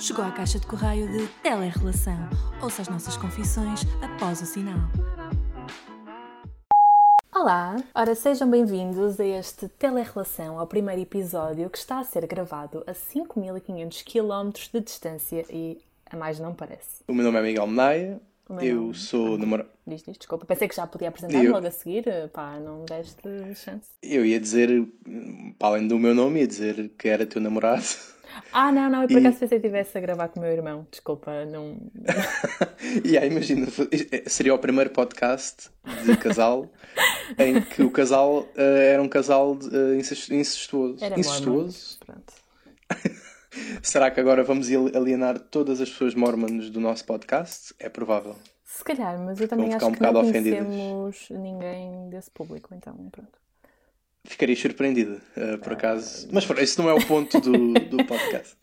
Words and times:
Chegou 0.00 0.24
à 0.24 0.30
caixa 0.32 0.58
de 0.58 0.66
correio 0.66 1.06
de 1.10 1.26
Telerrelação. 1.42 2.16
Ouça 2.62 2.82
as 2.82 2.88
nossas 2.88 3.16
confissões 3.16 3.80
após 4.02 4.40
o 4.40 4.46
sinal. 4.46 4.78
Olá! 7.34 7.76
Ora, 7.94 8.14
sejam 8.14 8.50
bem-vindos 8.50 9.18
a 9.20 9.24
este 9.24 9.68
Telerrelação, 9.68 10.58
ao 10.58 10.66
primeiro 10.66 11.00
episódio 11.02 11.68
que 11.70 11.78
está 11.78 12.00
a 12.00 12.04
ser 12.04 12.26
gravado 12.26 12.82
a 12.86 12.94
5500 12.94 14.02
km 14.02 14.50
de 14.72 14.80
distância 14.80 15.44
e 15.50 15.78
a 16.10 16.16
mais 16.16 16.40
não 16.40 16.54
parece. 16.54 17.02
O 17.06 17.14
meu 17.14 17.24
nome 17.24 17.38
é 17.38 17.42
Miguel 17.42 17.66
Menaia, 17.66 18.20
eu 18.60 18.76
nome- 18.80 18.94
sou 18.94 19.38
namorado. 19.38 19.68
Diz, 19.86 20.02
diz, 20.02 20.16
desculpa. 20.18 20.44
Pensei 20.46 20.66
que 20.68 20.74
já 20.76 20.86
podia 20.86 21.08
apresentar 21.08 21.42
Eu- 21.44 21.52
logo 21.52 21.66
a 21.66 21.70
seguir. 21.70 22.04
Pá, 22.32 22.58
não 22.58 22.84
deste 22.84 23.22
chance. 23.54 23.88
Eu 24.02 24.24
ia 24.24 24.38
dizer, 24.40 24.86
para 25.58 25.68
além 25.68 25.86
do 25.88 25.98
meu 25.98 26.14
nome, 26.14 26.40
ia 26.40 26.46
dizer 26.46 26.90
que 26.98 27.08
era 27.08 27.26
teu 27.26 27.40
namorado. 27.40 27.84
Ah, 28.52 28.72
não, 28.72 28.90
não. 28.90 29.02
Eu 29.02 29.08
por 29.08 29.16
E- 29.16 29.20
acaso 29.20 29.38
pensei 29.40 29.48
que 29.60 29.66
estivesse 29.66 29.96
a 29.96 30.00
gravar 30.00 30.28
com 30.28 30.40
o 30.40 30.42
meu 30.42 30.52
irmão. 30.52 30.86
Desculpa, 30.90 31.44
não... 31.46 31.78
e 33.04 33.16
aí, 33.18 33.28
imagina, 33.30 33.66
seria 34.26 34.54
o 34.54 34.58
primeiro 34.58 34.90
podcast 34.90 35.70
de 36.04 36.16
casal 36.16 36.68
em 37.38 37.60
que 37.60 37.82
o 37.82 37.90
casal 37.90 38.46
eh, 38.56 38.92
era 38.94 39.02
um 39.02 39.08
casal 39.08 39.56
de, 39.56 39.96
incest- 39.96 40.30
incestuoso. 40.30 41.04
Era 41.04 41.18
incestuoso? 41.18 41.98
Pronto. 42.04 42.32
Será 43.82 44.10
que 44.10 44.20
agora 44.20 44.42
vamos 44.44 44.68
ali- 44.68 44.96
alienar 44.96 45.38
todas 45.38 45.80
as 45.80 45.90
pessoas 45.90 46.14
mormons 46.14 46.70
do 46.70 46.80
nosso 46.80 47.04
podcast? 47.04 47.74
É 47.78 47.88
provável. 47.88 48.36
Se 48.64 48.84
calhar, 48.84 49.18
mas 49.18 49.40
eu 49.40 49.48
também 49.48 49.74
acho 49.74 49.86
um 49.86 49.92
que 49.92 50.00
não 50.00 50.14
ofendidas. 50.14 50.64
conhecemos 50.64 51.28
ninguém 51.30 52.08
desse 52.08 52.30
público, 52.30 52.72
então 52.74 52.94
pronto. 53.10 53.38
Ficaria 54.40 54.56
surpreendida, 54.56 55.20
eh, 55.36 55.58
por 55.58 55.74
acaso. 55.74 56.26
Mas 56.32 56.46
pronto, 56.46 56.62
esse 56.62 56.78
não 56.78 56.88
é 56.88 56.94
o 56.94 57.06
ponto 57.06 57.38
do, 57.42 57.74
do 57.74 58.06
podcast. 58.06 58.56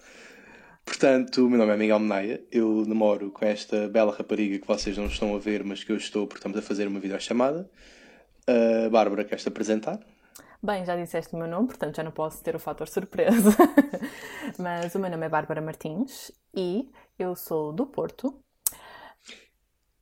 Portanto, 0.83 1.45
o 1.45 1.49
meu 1.51 1.59
nome 1.59 1.71
é 1.71 1.77
Miguel 1.77 1.99
Menaia, 1.99 2.43
eu 2.51 2.83
namoro 2.87 3.29
com 3.29 3.45
esta 3.45 3.87
bela 3.87 4.11
rapariga 4.11 4.57
que 4.57 4.65
vocês 4.65 4.97
não 4.97 5.05
estão 5.05 5.35
a 5.35 5.37
ver, 5.37 5.63
mas 5.63 5.83
que 5.83 5.91
eu 5.91 5.97
estou 5.97 6.25
porque 6.25 6.39
estamos 6.39 6.57
a 6.57 6.63
fazer 6.63 6.87
uma 6.87 6.99
videochamada. 6.99 7.69
A 8.47 8.89
Bárbara, 8.89 9.23
queres-te 9.23 9.49
apresentar? 9.49 9.99
Bem, 10.63 10.83
já 10.83 10.95
disseste 10.95 11.35
o 11.35 11.37
meu 11.37 11.47
nome, 11.47 11.67
portanto 11.67 11.95
já 11.95 12.01
não 12.01 12.11
posso 12.11 12.43
ter 12.43 12.55
o 12.55 12.59
fator 12.59 12.87
surpresa. 12.87 13.55
mas 14.57 14.95
o 14.95 14.99
meu 14.99 15.11
nome 15.11 15.27
é 15.27 15.29
Bárbara 15.29 15.61
Martins 15.61 16.31
e 16.55 16.89
eu 17.19 17.35
sou 17.35 17.71
do 17.71 17.85
Porto. 17.85 18.43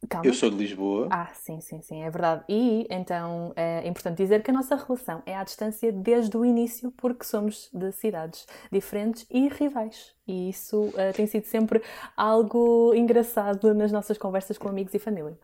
Calma. 0.08 0.28
Eu 0.28 0.34
sou 0.34 0.50
de 0.50 0.58
Lisboa. 0.58 1.08
Ah, 1.12 1.32
sim, 1.34 1.60
sim, 1.62 1.82
sim, 1.82 2.04
é 2.04 2.10
verdade. 2.10 2.44
E 2.50 2.86
então 2.90 3.54
é 3.56 3.88
importante 3.88 4.18
dizer 4.18 4.44
que 4.44 4.52
a 4.52 4.54
nossa 4.54 4.76
relação 4.76 5.24
é 5.26 5.36
à 5.36 5.44
distância 5.44 5.92
desde 5.92 6.36
o 6.38 6.46
início, 6.46 6.92
porque 6.92 7.24
somos 7.24 7.70
de 7.74 7.92
cidades 7.92 8.46
diferentes 8.72 9.26
e 9.32 9.48
rivais. 9.48 10.14
E 10.28 10.50
isso 10.50 10.94
eh, 10.98 11.12
tem 11.12 11.28
sido 11.28 11.46
sempre 11.46 11.82
algo 12.18 12.94
engraçado 12.96 13.74
nas 13.74 13.92
nossas 13.92 14.18
conversas 14.18 14.58
com 14.58 14.68
amigos 14.68 14.94
e 14.94 15.00
família. 15.00 15.38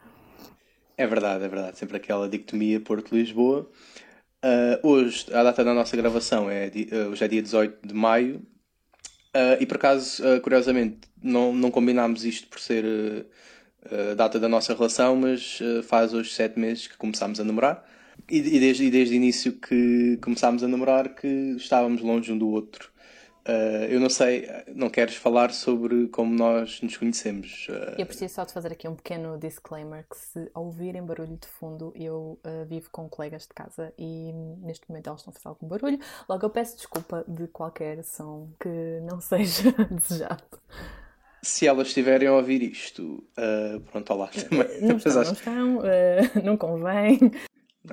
É 0.97 1.07
verdade, 1.07 1.43
é 1.43 1.47
verdade. 1.47 1.77
Sempre 1.77 1.97
aquela 1.97 2.27
dicotomia 2.27 2.79
Porto-Lisboa. 2.79 3.69
Ah, 4.43 4.79
hoje, 4.83 5.25
a 5.33 5.43
data 5.43 5.63
da 5.63 5.73
nossa 5.73 5.95
gravação 5.95 6.49
é, 6.49 6.65
ah, 6.67 7.09
hoje 7.09 7.23
é 7.23 7.27
dia 7.27 7.41
18 7.41 7.87
de 7.87 7.93
maio. 7.93 8.41
E 9.61 9.65
por 9.65 9.77
acaso, 9.77 10.21
curiosamente, 10.41 11.07
não, 11.23 11.53
não 11.53 11.71
combinámos 11.71 12.25
isto 12.25 12.49
por 12.49 12.59
ser 12.59 13.27
a 14.11 14.13
data 14.15 14.39
da 14.39 14.47
nossa 14.49 14.73
relação, 14.73 15.15
mas 15.15 15.59
ah, 15.61 15.83
faz 15.83 16.13
hoje 16.13 16.31
sete 16.33 16.59
meses 16.59 16.87
que 16.87 16.97
começámos 16.97 17.39
a 17.39 17.43
namorar. 17.43 17.85
E, 18.29 18.37
e 18.37 18.59
desde, 18.59 18.85
e 18.85 18.91
desde 18.91 19.15
o 19.15 19.17
início 19.17 19.53
que 19.53 20.17
começámos 20.21 20.63
a 20.63 20.67
namorar 20.67 21.15
que 21.15 21.27
estávamos 21.57 22.01
longe 22.01 22.31
um 22.31 22.37
do 22.37 22.49
outro. 22.49 22.91
Ah, 23.45 23.87
eu 23.89 23.99
não 23.99 24.09
sei, 24.09 24.47
não 24.75 24.89
queres 24.89 25.15
falar 25.15 25.51
sobre 25.51 26.07
como 26.09 26.33
nós 26.33 26.79
nos 26.81 26.95
conhecemos? 26.97 27.67
Ah, 27.69 27.95
Eu 27.97 28.05
preciso 28.05 28.35
só 28.35 28.43
de 28.45 28.53
fazer 28.53 28.71
aqui 28.71 28.87
um 28.87 28.95
pequeno 28.95 29.37
disclaimer 29.37 30.05
que 30.07 30.15
se 30.17 30.51
ouvirem 30.53 31.03
barulho 31.03 31.37
de 31.37 31.47
fundo, 31.47 31.91
eu 31.95 32.39
eh, 32.43 32.65
vivo 32.65 32.89
com 32.91 33.09
colegas 33.09 33.43
de 33.43 33.53
casa 33.53 33.93
e 33.97 34.31
hum, 34.33 34.59
neste 34.63 34.87
momento 34.89 35.07
elas 35.07 35.21
estão 35.21 35.31
a 35.31 35.33
fazer 35.33 35.47
algum 35.49 35.67
barulho. 35.67 35.99
Logo 36.29 36.45
eu 36.45 36.49
peço 36.51 36.77
desculpa 36.77 37.25
de 37.27 37.47
qualquer 37.47 38.03
som 38.03 38.49
que 38.59 38.69
não 39.09 39.19
seja 39.21 39.71
desejado. 39.89 40.43
Se 41.43 41.65
elas 41.65 41.87
estiverem 41.87 42.27
a 42.27 42.33
ouvir 42.33 42.61
isto, 42.61 43.23
ah, 43.35 43.79
pronto, 43.91 44.13
olá 44.13 44.27
também. 44.49 44.81
Não 44.81 44.97
estão, 44.97 45.13
não 45.13 45.31
estão, 45.31 45.85
eh, 45.85 46.21
não 46.43 46.55
convém. 46.57 47.31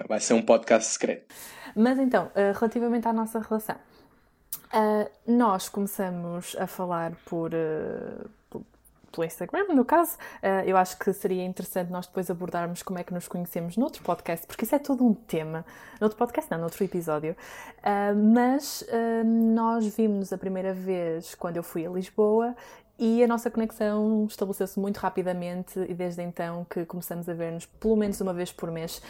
Vai 0.07 0.21
ser 0.21 0.35
um 0.35 0.43
podcast 0.43 0.93
secreto. 0.93 1.35
Mas 1.75 1.99
então, 1.99 2.31
eh, 2.35 2.53
relativamente 2.53 3.09
à 3.09 3.13
nossa 3.13 3.41
relação, 3.41 3.77
nós 5.27 5.71
começamos 5.71 6.55
a 6.59 6.67
falar 6.67 7.13
por, 7.25 7.51
pelo 9.11 9.25
Instagram, 9.25 9.65
no 9.69 9.83
caso. 9.83 10.19
Eu 10.67 10.77
acho 10.77 10.99
que 10.99 11.11
seria 11.15 11.43
interessante 11.43 11.91
nós 11.91 12.07
depois 12.07 12.31
abordarmos 12.31 12.83
como 12.83 12.99
é 12.99 13.03
que 13.03 13.15
nos 13.15 13.27
conhecemos 13.27 13.79
noutro 13.79 14.03
podcast, 14.03 14.47
porque 14.47 14.67
isso 14.67 14.75
é 14.75 14.79
todo 14.79 15.03
um 15.03 15.15
tema. 15.15 15.65
Noutro 15.99 16.19
podcast, 16.19 16.51
não, 16.51 16.59
noutro 16.59 16.85
episódio. 16.85 17.35
Mas 18.35 18.87
nós 19.25 19.87
vimos 19.97 20.35
a 20.35 20.39
primeira 20.39 20.75
vez 20.75 21.35
quando 21.35 21.57
eu 21.57 21.63
fui 21.63 21.87
a 21.87 21.91
Lisboa 21.91 22.55
e 22.99 23.23
a 23.23 23.27
nossa 23.29 23.51
conexão 23.51 24.27
estabeleceu-se 24.29 24.79
muito 24.81 24.97
rapidamente 24.99 25.79
e 25.89 25.95
desde 25.95 26.23
então 26.23 26.67
que 26.69 26.85
começamos 26.85 27.29
a 27.29 27.35
ver-nos 27.35 27.65
pelo 27.67 27.97
menos 27.97 28.21
uma 28.21 28.35
vez 28.35 28.51
por 28.51 28.71
mês. 28.71 29.01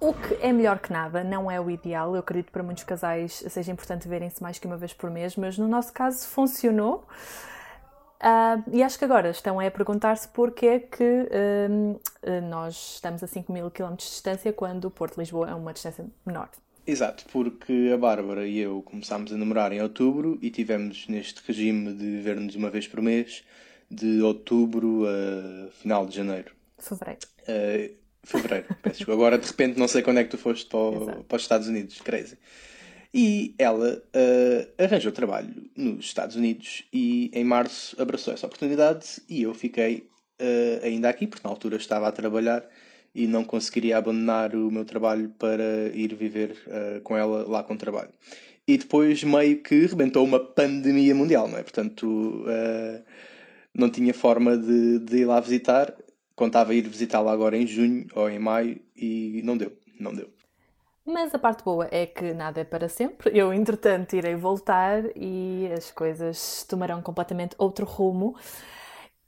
O 0.00 0.12
que 0.12 0.34
é 0.40 0.52
melhor 0.52 0.78
que 0.78 0.92
nada, 0.92 1.24
não 1.24 1.50
é 1.50 1.60
o 1.60 1.70
ideal. 1.70 2.14
Eu 2.14 2.20
acredito 2.20 2.46
que 2.46 2.52
para 2.52 2.62
muitos 2.62 2.84
casais 2.84 3.44
seja 3.48 3.72
importante 3.72 4.06
verem-se 4.06 4.42
mais 4.42 4.58
que 4.58 4.66
uma 4.66 4.76
vez 4.76 4.92
por 4.92 5.10
mês, 5.10 5.36
mas 5.36 5.56
no 5.58 5.66
nosso 5.66 5.92
caso 5.92 6.26
funcionou. 6.28 7.06
Ah, 8.20 8.62
e 8.72 8.82
acho 8.82 8.98
que 8.98 9.04
agora 9.04 9.30
estão 9.30 9.60
a 9.60 9.70
perguntar-se 9.70 10.28
porque 10.28 10.66
é 10.66 10.78
que 10.78 11.28
eh, 11.30 12.40
nós 12.42 12.94
estamos 12.94 13.22
a 13.22 13.26
5 13.26 13.52
mil 13.52 13.70
km 13.70 13.90
de 13.90 14.04
distância 14.04 14.52
quando 14.52 14.86
o 14.86 14.90
Porto 14.90 15.14
de 15.14 15.20
Lisboa 15.20 15.50
é 15.50 15.54
uma 15.54 15.72
distância 15.72 16.06
menor. 16.24 16.48
Exato, 16.86 17.24
porque 17.32 17.90
a 17.94 17.96
Bárbara 17.96 18.46
e 18.46 18.58
eu 18.58 18.82
começámos 18.82 19.32
a 19.32 19.36
namorar 19.36 19.72
em 19.72 19.80
outubro 19.80 20.38
e 20.42 20.50
tivemos 20.50 21.06
neste 21.08 21.40
regime 21.46 21.94
de 21.94 22.18
ver-nos 22.20 22.54
uma 22.56 22.68
vez 22.70 22.86
por 22.86 23.00
mês, 23.00 23.42
de 23.90 24.20
outubro 24.20 25.04
a 25.06 25.70
final 25.70 26.06
de 26.06 26.14
janeiro. 26.16 26.52
Fevereiro. 26.78 27.20
Uh, 27.42 27.94
fevereiro, 28.22 28.66
peço 28.82 28.96
desculpa. 28.98 29.12
Agora 29.12 29.38
de 29.38 29.46
repente 29.46 29.78
não 29.78 29.88
sei 29.88 30.02
quando 30.02 30.18
é 30.18 30.24
que 30.24 30.30
tu 30.30 30.38
foste 30.38 30.66
para, 30.66 30.78
o- 30.78 31.24
para 31.24 31.36
os 31.36 31.42
Estados 31.42 31.68
Unidos, 31.68 32.00
crazy. 32.02 32.36
E 33.14 33.54
ela 33.58 34.02
uh, 34.14 34.82
arranjou 34.82 35.12
trabalho 35.12 35.70
nos 35.76 36.04
Estados 36.04 36.36
Unidos 36.36 36.84
e 36.92 37.30
em 37.32 37.44
março 37.44 38.00
abraçou 38.00 38.34
essa 38.34 38.46
oportunidade 38.46 39.22
e 39.28 39.42
eu 39.42 39.54
fiquei 39.54 40.08
uh, 40.40 40.84
ainda 40.84 41.08
aqui, 41.08 41.26
porque 41.26 41.46
na 41.46 41.50
altura 41.50 41.76
estava 41.76 42.08
a 42.08 42.12
trabalhar 42.12 42.62
e 43.14 43.26
não 43.26 43.44
conseguiria 43.44 43.98
abandonar 43.98 44.54
o 44.54 44.70
meu 44.70 44.84
trabalho 44.84 45.28
para 45.38 45.88
ir 45.94 46.14
viver 46.14 46.56
uh, 46.66 47.00
com 47.02 47.16
ela 47.16 47.48
lá 47.48 47.62
com 47.62 47.74
o 47.74 47.78
trabalho. 47.78 48.10
E 48.66 48.78
depois 48.78 49.22
meio 49.22 49.62
que 49.62 49.86
rebentou 49.86 50.24
uma 50.24 50.40
pandemia 50.40 51.14
mundial, 51.14 51.46
não 51.46 51.58
é? 51.58 51.62
Portanto, 51.62 52.06
uh, 52.06 53.02
não 53.74 53.90
tinha 53.90 54.14
forma 54.14 54.56
de, 54.56 54.98
de 55.00 55.18
ir 55.18 55.24
lá 55.26 55.38
visitar. 55.38 55.94
Contava 56.34 56.74
ir 56.74 56.88
visitá-la 56.88 57.32
agora 57.32 57.56
em 57.56 57.66
junho 57.66 58.06
ou 58.14 58.28
em 58.28 58.38
maio 58.38 58.80
e 58.96 59.40
não 59.44 59.56
deu, 59.56 59.72
não 60.00 60.12
deu. 60.12 60.28
Mas 61.06 61.34
a 61.34 61.38
parte 61.38 61.62
boa 61.62 61.86
é 61.90 62.06
que 62.06 62.32
nada 62.32 62.62
é 62.62 62.64
para 62.64 62.88
sempre. 62.88 63.30
Eu, 63.38 63.52
entretanto, 63.52 64.16
irei 64.16 64.34
voltar 64.34 65.04
e 65.14 65.68
as 65.76 65.90
coisas 65.90 66.64
tomarão 66.64 67.02
completamente 67.02 67.54
outro 67.58 67.84
rumo. 67.84 68.34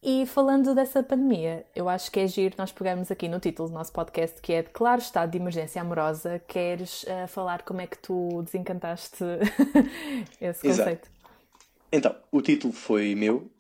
E 0.02 0.24
falando 0.26 0.74
dessa 0.74 1.02
pandemia, 1.02 1.64
eu 1.74 1.88
acho 1.88 2.10
que 2.12 2.20
é 2.20 2.28
giro 2.28 2.54
nós 2.58 2.70
pegarmos 2.70 3.10
aqui 3.10 3.28
no 3.28 3.40
título 3.40 3.68
do 3.68 3.74
nosso 3.74 3.92
podcast, 3.92 4.40
que 4.40 4.52
é 4.52 4.62
Declaro 4.62 5.00
Estado 5.00 5.30
de 5.32 5.38
Emergência 5.38 5.80
Amorosa. 5.80 6.40
Queres 6.46 7.04
eh, 7.08 7.26
falar 7.26 7.62
como 7.62 7.80
é 7.80 7.86
que 7.86 7.98
tu 7.98 8.42
desencantaste 8.42 9.24
esse 10.40 10.66
Exato. 10.66 10.78
conceito? 10.90 11.10
Então, 11.90 12.14
o 12.31 12.40
título 12.40 12.72
foi 12.72 13.14
meu. 13.14 13.50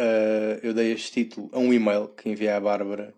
Uh, 0.00 0.58
eu 0.62 0.72
dei 0.72 0.92
este 0.92 1.12
título 1.12 1.50
a 1.52 1.58
um 1.58 1.72
e-mail 1.72 2.08
que 2.08 2.28
enviei 2.30 2.50
à 2.50 2.58
Bárbara 2.58 3.14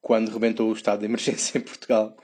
quando 0.00 0.30
rebentou 0.30 0.68
o 0.68 0.74
estado 0.74 1.00
de 1.00 1.06
emergência 1.06 1.58
em 1.58 1.62
Portugal. 1.62 2.14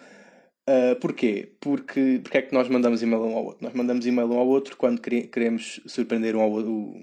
Uh, 0.69 0.95
porquê? 1.01 1.57
Porque, 1.61 2.21
porque 2.23 2.39
é 2.39 2.43
que 2.43 2.55
nós 2.55 2.69
mandamos 2.69 3.03
e-mail 3.03 3.23
um 3.23 3.37
ao 3.37 3.45
outro? 3.47 3.65
Nós 3.65 3.73
mandamos 3.75 4.07
e-mail 4.07 4.31
um 4.31 4.39
ao 4.39 4.47
outro 4.47 4.77
quando 4.77 5.01
quere- 5.01 5.27
queremos 5.27 5.81
surpreender 5.87 6.37
um 6.37 6.41
ao 6.41 6.51
outro. 6.51 6.95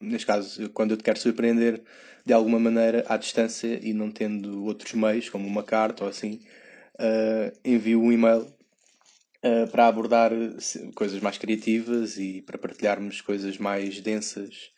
Neste 0.00 0.26
caso, 0.26 0.68
quando 0.70 0.92
eu 0.92 0.96
te 0.96 1.02
quero 1.04 1.18
surpreender 1.18 1.82
de 2.24 2.32
alguma 2.32 2.58
maneira 2.58 3.04
à 3.08 3.16
distância 3.16 3.78
e 3.82 3.92
não 3.92 4.10
tendo 4.10 4.64
outros 4.64 4.92
meios, 4.94 5.28
como 5.28 5.46
uma 5.46 5.62
carta 5.62 6.04
ou 6.04 6.10
assim, 6.10 6.40
uh, 6.94 7.58
envio 7.64 8.00
um 8.00 8.12
e-mail 8.12 8.42
uh, 8.42 9.70
para 9.70 9.88
abordar 9.88 10.30
coisas 10.94 11.20
mais 11.20 11.38
criativas 11.38 12.16
e 12.18 12.42
para 12.42 12.58
partilharmos 12.58 13.20
coisas 13.20 13.58
mais 13.58 14.00
densas 14.00 14.70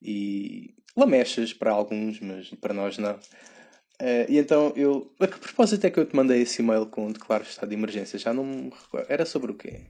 e 0.00 0.74
lamechas 0.96 1.52
para 1.52 1.72
alguns, 1.72 2.20
mas 2.20 2.50
para 2.60 2.74
nós 2.74 2.98
não. 2.98 3.14
Uh, 3.14 4.26
e 4.28 4.38
então 4.38 4.72
eu. 4.74 5.12
A 5.20 5.26
que 5.26 5.38
propósito 5.38 5.86
é 5.86 5.90
que 5.90 5.98
eu 5.98 6.06
te 6.06 6.16
mandei 6.16 6.42
esse 6.42 6.60
e-mail 6.60 6.86
com 6.86 7.06
um 7.06 7.12
declaro 7.12 7.44
estado 7.44 7.68
de 7.68 7.74
emergência? 7.76 8.18
Já 8.18 8.32
não 8.32 8.44
me 8.44 8.70
recordo. 8.70 9.06
Era 9.08 9.24
sobre 9.24 9.52
o 9.52 9.54
quê? 9.54 9.82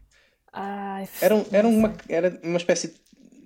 Ai, 0.52 1.08
Era, 1.22 1.46
era, 1.50 1.66
uma, 1.66 1.94
era 2.08 2.40
uma 2.42 2.58
espécie 2.58 2.94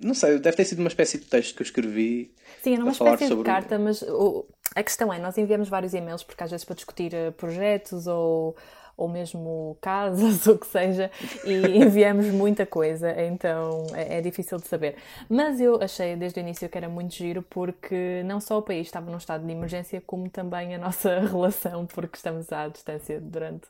não 0.01 0.13
sei, 0.13 0.39
deve 0.39 0.57
ter 0.57 0.65
sido 0.65 0.79
uma 0.79 0.87
espécie 0.87 1.17
de 1.17 1.25
texto 1.25 1.55
que 1.55 1.61
eu 1.61 1.65
escrevi. 1.65 2.33
Sim, 2.61 2.73
era 2.73 2.83
uma 2.83 2.91
espécie 2.91 3.35
de 3.35 3.43
carta, 3.43 3.79
mas 3.79 4.01
o, 4.01 4.45
a 4.75 4.83
questão 4.83 5.11
é, 5.11 5.19
nós 5.19 5.37
enviamos 5.37 5.69
vários 5.69 5.93
e-mails, 5.93 6.23
porque 6.23 6.43
às 6.43 6.51
vezes 6.51 6.65
para 6.65 6.75
discutir 6.75 7.13
eh, 7.13 7.31
projetos 7.31 8.07
ou 8.07 8.55
ou 8.97 9.07
mesmo 9.07 9.77
casas, 9.79 10.45
ou 10.47 10.55
o 10.55 10.57
que 10.57 10.65
seja, 10.65 11.11
e 11.45 11.77
enviamos 11.77 12.25
muita 12.27 12.65
coisa, 12.65 13.11
então 13.21 13.85
é, 13.93 14.17
é, 14.17 14.21
difícil 14.21 14.57
de 14.57 14.67
saber. 14.67 14.95
Mas 15.29 15.61
eu 15.61 15.79
achei 15.81 16.15
desde 16.15 16.39
o 16.39 16.41
início 16.41 16.67
que 16.67 16.77
era 16.77 16.89
muito 16.89 17.13
giro, 17.13 17.43
porque 17.43 18.23
não 18.25 18.41
só 18.41 18.57
o 18.57 18.61
país 18.61 18.87
estava 18.87 19.09
num 19.11 19.17
estado 19.17 19.45
de 19.45 19.51
emergência, 19.51 20.01
como 20.05 20.27
também 20.29 20.73
a 20.73 20.79
nossa 20.79 21.19
relação, 21.29 21.85
porque 21.85 22.17
estamos 22.17 22.51
à 22.51 22.67
distância 22.67 23.21
durante. 23.21 23.67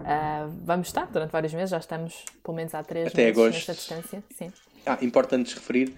Uh, 0.00 0.52
vamos 0.62 0.88
estar 0.88 1.06
durante 1.06 1.30
vários 1.30 1.54
meses, 1.54 1.70
já 1.70 1.78
estamos 1.78 2.26
pelo 2.44 2.54
menos 2.54 2.74
há 2.74 2.84
três 2.84 3.06
Até 3.06 3.24
meses 3.24 3.38
agosto. 3.38 3.54
nesta 3.54 3.72
distância. 3.72 4.22
Sim. 4.36 4.52
Ah, 4.86 4.98
importante 5.02 5.54
referir 5.54 5.92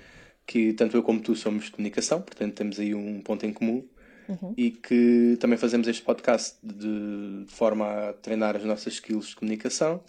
que 0.46 0.72
tanto 0.72 0.96
eu 0.96 1.02
como 1.02 1.20
tu 1.20 1.34
somos 1.36 1.66
de 1.66 1.70
comunicação, 1.70 2.20
portanto 2.20 2.54
temos 2.54 2.78
aí 2.78 2.94
um 2.94 3.20
ponto 3.20 3.46
em 3.46 3.52
comum 3.52 3.84
uhum. 4.28 4.54
e 4.56 4.70
que 4.70 5.36
também 5.40 5.58
fazemos 5.58 5.86
este 5.88 6.02
podcast 6.02 6.56
de, 6.62 7.44
de, 7.44 7.52
forma 7.52 8.08
a 8.08 8.12
treinar 8.14 8.56
as 8.56 8.64
nossas 8.64 8.94
skills 8.94 9.28
de 9.28 9.36
comunicação 9.36 10.02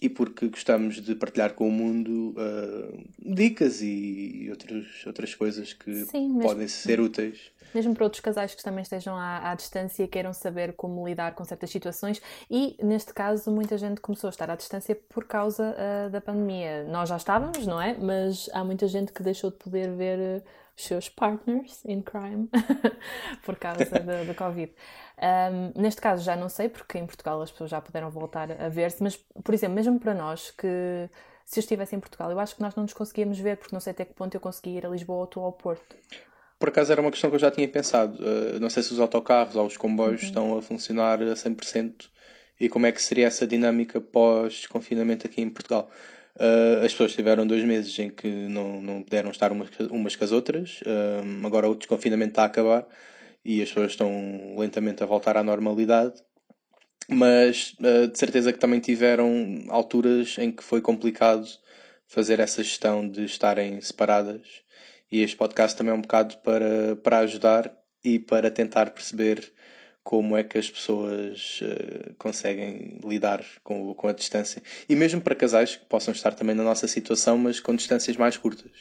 e 0.00 0.08
porque 0.08 0.48
gostamos 0.48 1.00
de 1.00 1.14
partilhar 1.14 1.54
com 1.54 1.68
o 1.68 1.70
mundo 1.70 2.34
uh, 2.36 3.34
dicas 3.34 3.80
e 3.82 4.48
outros, 4.50 5.06
outras 5.06 5.34
coisas 5.34 5.72
que 5.72 6.04
Sim, 6.06 6.38
podem 6.40 6.66
ser 6.66 7.00
úteis. 7.00 7.52
Mesmo 7.74 7.94
para 7.94 8.04
outros 8.04 8.20
casais 8.20 8.54
que 8.54 8.62
também 8.62 8.82
estejam 8.82 9.16
à, 9.16 9.50
à 9.50 9.54
distância 9.54 10.02
e 10.02 10.08
queiram 10.08 10.32
saber 10.32 10.74
como 10.74 11.06
lidar 11.06 11.34
com 11.34 11.44
certas 11.44 11.70
situações, 11.70 12.20
e 12.50 12.76
neste 12.82 13.12
caso, 13.12 13.50
muita 13.50 13.76
gente 13.78 14.00
começou 14.00 14.28
a 14.28 14.30
estar 14.30 14.50
à 14.50 14.56
distância 14.56 14.94
por 14.94 15.24
causa 15.24 15.74
uh, 15.74 16.10
da 16.10 16.20
pandemia. 16.20 16.84
Nós 16.84 17.08
já 17.08 17.16
estávamos, 17.16 17.66
não 17.66 17.80
é? 17.80 17.96
Mas 17.98 18.48
há 18.52 18.64
muita 18.64 18.86
gente 18.86 19.12
que 19.12 19.22
deixou 19.22 19.50
de 19.50 19.56
poder 19.56 19.90
ver 19.92 20.42
os 20.76 20.84
seus 20.84 21.08
partners 21.08 21.84
in 21.84 22.02
crime 22.02 22.48
por 23.44 23.56
causa 23.56 23.84
da 23.84 24.34
Covid. 24.34 24.72
Um, 25.18 25.80
neste 25.80 26.00
caso 26.00 26.24
já 26.24 26.34
não 26.34 26.48
sei, 26.48 26.68
porque 26.68 26.98
em 26.98 27.06
Portugal 27.06 27.40
as 27.42 27.50
pessoas 27.50 27.70
já 27.70 27.80
puderam 27.80 28.10
voltar 28.10 28.50
a 28.50 28.68
ver-se, 28.68 29.02
mas, 29.02 29.16
por 29.16 29.54
exemplo, 29.54 29.74
mesmo 29.74 29.98
para 30.00 30.14
nós 30.14 30.50
que 30.50 31.08
se 31.44 31.58
eu 31.58 31.60
estivesse 31.60 31.94
em 31.94 32.00
Portugal, 32.00 32.30
eu 32.30 32.40
acho 32.40 32.56
que 32.56 32.62
nós 32.62 32.74
não 32.74 32.82
nos 32.82 32.92
conseguíamos 32.92 33.38
ver, 33.38 33.56
porque 33.56 33.74
não 33.74 33.80
sei 33.80 33.92
até 33.92 34.04
que 34.04 34.14
ponto 34.14 34.34
eu 34.34 34.40
conseguia 34.40 34.78
ir 34.78 34.86
a 34.86 34.88
Lisboa 34.88 35.20
ou 35.20 35.26
tu 35.26 35.40
ao 35.40 35.52
Porto. 35.52 35.96
Por 36.62 36.68
acaso 36.68 36.92
era 36.92 37.00
uma 37.00 37.10
questão 37.10 37.28
que 37.28 37.34
eu 37.34 37.40
já 37.40 37.50
tinha 37.50 37.66
pensado. 37.66 38.22
Uh, 38.22 38.60
não 38.60 38.70
sei 38.70 38.84
se 38.84 38.92
os 38.92 39.00
autocarros 39.00 39.56
ou 39.56 39.66
os 39.66 39.76
comboios 39.76 40.22
uhum. 40.22 40.28
estão 40.28 40.58
a 40.58 40.62
funcionar 40.62 41.20
a 41.20 41.34
100% 41.34 42.04
e 42.60 42.68
como 42.68 42.86
é 42.86 42.92
que 42.92 43.02
seria 43.02 43.26
essa 43.26 43.44
dinâmica 43.44 44.00
pós-confinamento 44.00 45.26
aqui 45.26 45.42
em 45.42 45.50
Portugal. 45.50 45.90
Uh, 46.36 46.84
as 46.84 46.92
pessoas 46.92 47.14
tiveram 47.14 47.44
dois 47.44 47.64
meses 47.64 47.98
em 47.98 48.08
que 48.08 48.28
não, 48.28 48.80
não 48.80 49.02
puderam 49.02 49.32
estar 49.32 49.50
umas, 49.50 49.70
umas 49.90 50.14
com 50.14 50.22
as 50.22 50.30
outras. 50.30 50.80
Uh, 50.82 51.44
agora 51.44 51.68
o 51.68 51.74
desconfinamento 51.74 52.30
está 52.30 52.44
a 52.44 52.46
acabar 52.46 52.86
e 53.44 53.60
as 53.60 53.68
pessoas 53.68 53.90
estão 53.90 54.54
lentamente 54.56 55.02
a 55.02 55.06
voltar 55.06 55.36
à 55.36 55.42
normalidade. 55.42 56.14
Mas 57.08 57.74
uh, 57.80 58.06
de 58.06 58.16
certeza 58.16 58.52
que 58.52 58.60
também 58.60 58.78
tiveram 58.78 59.64
alturas 59.68 60.36
em 60.38 60.52
que 60.52 60.62
foi 60.62 60.80
complicado 60.80 61.44
fazer 62.06 62.38
essa 62.38 62.62
gestão 62.62 63.08
de 63.08 63.24
estarem 63.24 63.80
separadas. 63.80 64.62
E 65.12 65.20
este 65.20 65.36
podcast 65.36 65.76
também 65.76 65.92
é 65.92 65.94
um 65.94 66.00
bocado 66.00 66.38
para, 66.38 66.96
para 66.96 67.18
ajudar 67.18 67.70
e 68.02 68.18
para 68.18 68.50
tentar 68.50 68.90
perceber 68.92 69.52
como 70.02 70.38
é 70.38 70.42
que 70.42 70.56
as 70.56 70.70
pessoas 70.70 71.60
uh, 71.60 72.14
conseguem 72.14 72.98
lidar 73.04 73.44
com, 73.62 73.94
com 73.94 74.08
a 74.08 74.12
distância. 74.14 74.62
E 74.88 74.96
mesmo 74.96 75.20
para 75.20 75.34
casais 75.34 75.76
que 75.76 75.84
possam 75.84 76.12
estar 76.12 76.32
também 76.32 76.56
na 76.56 76.64
nossa 76.64 76.88
situação, 76.88 77.36
mas 77.36 77.60
com 77.60 77.76
distâncias 77.76 78.16
mais 78.16 78.38
curtas. 78.38 78.72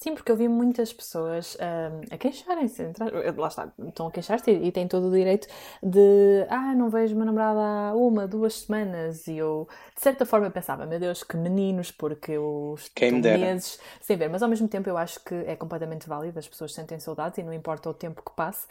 Sim, 0.00 0.14
porque 0.14 0.30
eu 0.30 0.36
vi 0.36 0.46
muitas 0.46 0.92
pessoas 0.92 1.56
uh, 1.56 2.14
a 2.14 2.16
queixarem-se, 2.16 2.92
lá 3.36 3.48
está, 3.48 3.72
estão 3.84 4.06
a 4.06 4.12
queixar-se 4.12 4.48
e, 4.48 4.68
e 4.68 4.72
têm 4.72 4.86
todo 4.86 5.08
o 5.08 5.10
direito 5.10 5.48
de 5.82 6.46
ah, 6.48 6.72
não 6.72 6.88
vejo 6.88 7.16
uma 7.16 7.24
namorada 7.24 7.58
há 7.58 7.94
uma, 7.94 8.24
duas 8.28 8.60
semanas 8.60 9.26
e 9.26 9.36
eu, 9.38 9.68
de 9.96 10.00
certa 10.00 10.24
forma, 10.24 10.48
pensava, 10.50 10.86
meu 10.86 11.00
Deus, 11.00 11.24
que 11.24 11.36
meninos, 11.36 11.90
porque 11.90 12.30
eu 12.32 12.76
estou 12.78 12.94
meses 13.40 13.80
sem 14.00 14.16
ver, 14.16 14.30
mas 14.30 14.40
ao 14.40 14.48
mesmo 14.48 14.68
tempo 14.68 14.88
eu 14.88 14.96
acho 14.96 15.18
que 15.24 15.34
é 15.34 15.56
completamente 15.56 16.08
válido, 16.08 16.38
as 16.38 16.46
pessoas 16.46 16.72
sentem 16.72 17.00
saudades 17.00 17.36
e 17.38 17.42
não 17.42 17.52
importa 17.52 17.90
o 17.90 17.94
tempo 17.94 18.22
que 18.22 18.30
passe. 18.36 18.68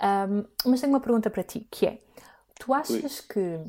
Um, 0.00 0.44
mas 0.70 0.80
tenho 0.80 0.92
uma 0.92 1.00
pergunta 1.00 1.28
para 1.28 1.42
ti, 1.42 1.66
que 1.70 1.86
é, 1.86 1.98
tu 2.58 2.72
achas 2.72 3.18
Ui. 3.18 3.24
que 3.28 3.60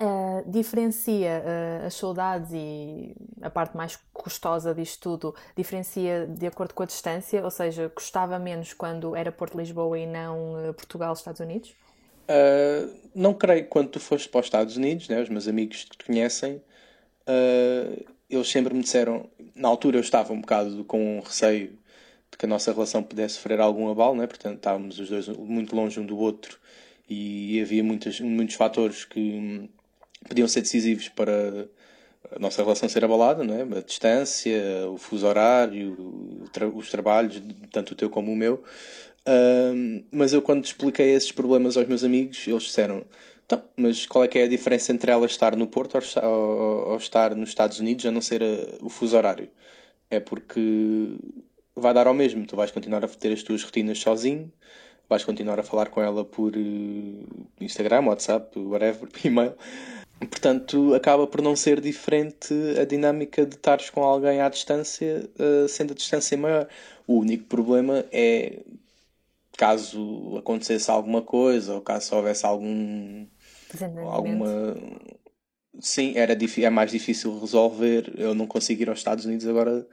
uh, 0.00 0.50
diferencia 0.50 1.42
uh, 1.42 1.86
as 1.86 1.94
saudades 1.94 2.50
e 2.52 3.14
a 3.42 3.50
parte 3.50 3.76
mais 3.76 3.98
custosa 4.12 4.74
disto 4.74 5.00
tudo, 5.00 5.34
diferencia 5.56 6.26
de 6.26 6.46
acordo 6.46 6.74
com 6.74 6.82
a 6.82 6.86
distância? 6.86 7.42
Ou 7.42 7.50
seja, 7.50 7.88
custava 7.88 8.38
menos 8.38 8.72
quando 8.72 9.14
era 9.14 9.30
Porto-Lisboa 9.32 9.98
e 9.98 10.06
não 10.06 10.54
uh, 10.54 10.74
Portugal-Estados 10.74 11.40
Unidos? 11.40 11.74
não 13.14 13.32
creio 13.32 13.66
quando 13.68 13.88
tu 13.88 13.98
foste 13.98 14.28
para 14.28 14.40
os 14.40 14.46
Estados 14.46 14.76
Unidos, 14.76 15.08
né, 15.08 15.22
os 15.22 15.30
meus 15.30 15.48
amigos 15.48 15.84
que 15.84 15.96
te 15.96 16.04
conhecem, 16.04 16.62
eles 18.28 18.50
sempre 18.50 18.74
me 18.74 18.82
disseram, 18.82 19.30
na 19.54 19.66
altura 19.66 19.96
eu 19.96 20.02
estava 20.02 20.34
um 20.34 20.40
bocado 20.42 20.84
com 20.84 21.20
receio 21.20 21.78
de 22.30 22.36
que 22.36 22.44
a 22.44 22.48
nossa 22.48 22.70
relação 22.70 23.02
pudesse 23.02 23.36
sofrer 23.36 23.60
algum 23.60 23.90
abalo, 23.90 24.14
né? 24.14 24.26
portanto 24.26 24.56
estávamos 24.58 24.98
os 24.98 25.08
dois 25.08 25.26
muito 25.28 25.74
longe 25.74 25.98
um 25.98 26.04
do 26.04 26.18
outro 26.18 26.58
e 27.08 27.60
havia 27.62 27.82
muitas, 27.82 28.20
muitos 28.20 28.56
fatores 28.56 29.06
que 29.06 29.70
podiam 30.26 30.48
ser 30.48 30.62
decisivos 30.62 31.08
para 31.08 31.68
a 32.34 32.38
nossa 32.38 32.62
relação 32.62 32.88
ser 32.88 33.04
abalada, 33.04 33.44
não 33.44 33.54
é? 33.54 33.78
a 33.78 33.80
distância, 33.80 34.60
o 34.88 34.98
fuso 34.98 35.26
horário, 35.26 35.96
os 36.74 36.90
trabalhos, 36.90 37.40
tanto 37.72 37.92
o 37.92 37.94
teu 37.94 38.10
como 38.10 38.32
o 38.32 38.36
meu. 38.36 38.62
mas 40.10 40.32
eu, 40.32 40.42
quando 40.42 40.64
expliquei 40.64 41.10
esses 41.14 41.32
problemas 41.32 41.76
aos 41.76 41.86
meus 41.86 42.04
amigos, 42.04 42.46
eles 42.46 42.64
disseram: 42.64 43.04
então, 43.48 43.62
mas 43.76 44.04
qual 44.04 44.24
é 44.24 44.28
que 44.28 44.38
é 44.38 44.44
a 44.44 44.48
diferença 44.48 44.92
entre 44.92 45.10
ela 45.10 45.24
estar 45.26 45.56
no 45.56 45.66
Porto 45.66 45.96
ou, 45.96 46.22
ou, 46.22 46.88
ou 46.90 46.96
estar 46.98 47.34
nos 47.34 47.48
Estados 47.48 47.80
Unidos, 47.80 48.04
a 48.04 48.10
não 48.10 48.20
ser 48.20 48.42
a, 48.42 48.84
o 48.84 48.90
fuso 48.90 49.16
horário? 49.16 49.48
É 50.10 50.20
porque 50.20 51.16
vai 51.74 51.94
dar 51.94 52.06
ao 52.06 52.14
mesmo. 52.14 52.46
Tu 52.46 52.54
vais 52.56 52.70
continuar 52.70 53.04
a 53.04 53.08
ter 53.08 53.32
as 53.32 53.42
tuas 53.42 53.62
rotinas 53.62 53.98
sozinho, 54.00 54.52
vais 55.08 55.24
continuar 55.24 55.58
a 55.58 55.62
falar 55.62 55.88
com 55.88 56.02
ela 56.02 56.24
por 56.24 56.54
uh, 56.56 57.46
Instagram, 57.60 58.06
WhatsApp, 58.06 58.58
whatever, 58.58 59.08
e-mail. 59.24 59.54
Portanto, 60.18 60.94
acaba 60.94 61.26
por 61.26 61.40
não 61.40 61.54
ser 61.54 61.80
diferente 61.80 62.52
a 62.80 62.84
dinâmica 62.84 63.46
de 63.46 63.54
estares 63.54 63.90
com 63.90 64.02
alguém 64.02 64.40
à 64.40 64.48
distância, 64.48 65.28
uh, 65.38 65.68
sendo 65.68 65.92
a 65.92 65.96
distância 65.96 66.36
maior. 66.36 66.68
O 67.06 67.18
único 67.18 67.44
problema 67.44 68.04
é 68.10 68.60
caso 69.56 70.36
acontecesse 70.38 70.90
alguma 70.90 71.22
coisa 71.22 71.74
ou 71.74 71.80
caso 71.80 72.14
houvesse 72.14 72.46
algum 72.46 73.26
alguma 74.08 74.76
sim 75.80 76.12
era 76.16 76.32
é 76.32 76.70
mais 76.70 76.92
difícil 76.92 77.36
resolver 77.40 78.14
eu 78.16 78.36
não 78.36 78.46
consigo 78.46 78.82
ir 78.82 78.88
aos 78.88 78.98
Estados 78.98 79.24
Unidos 79.24 79.48
agora 79.48 79.84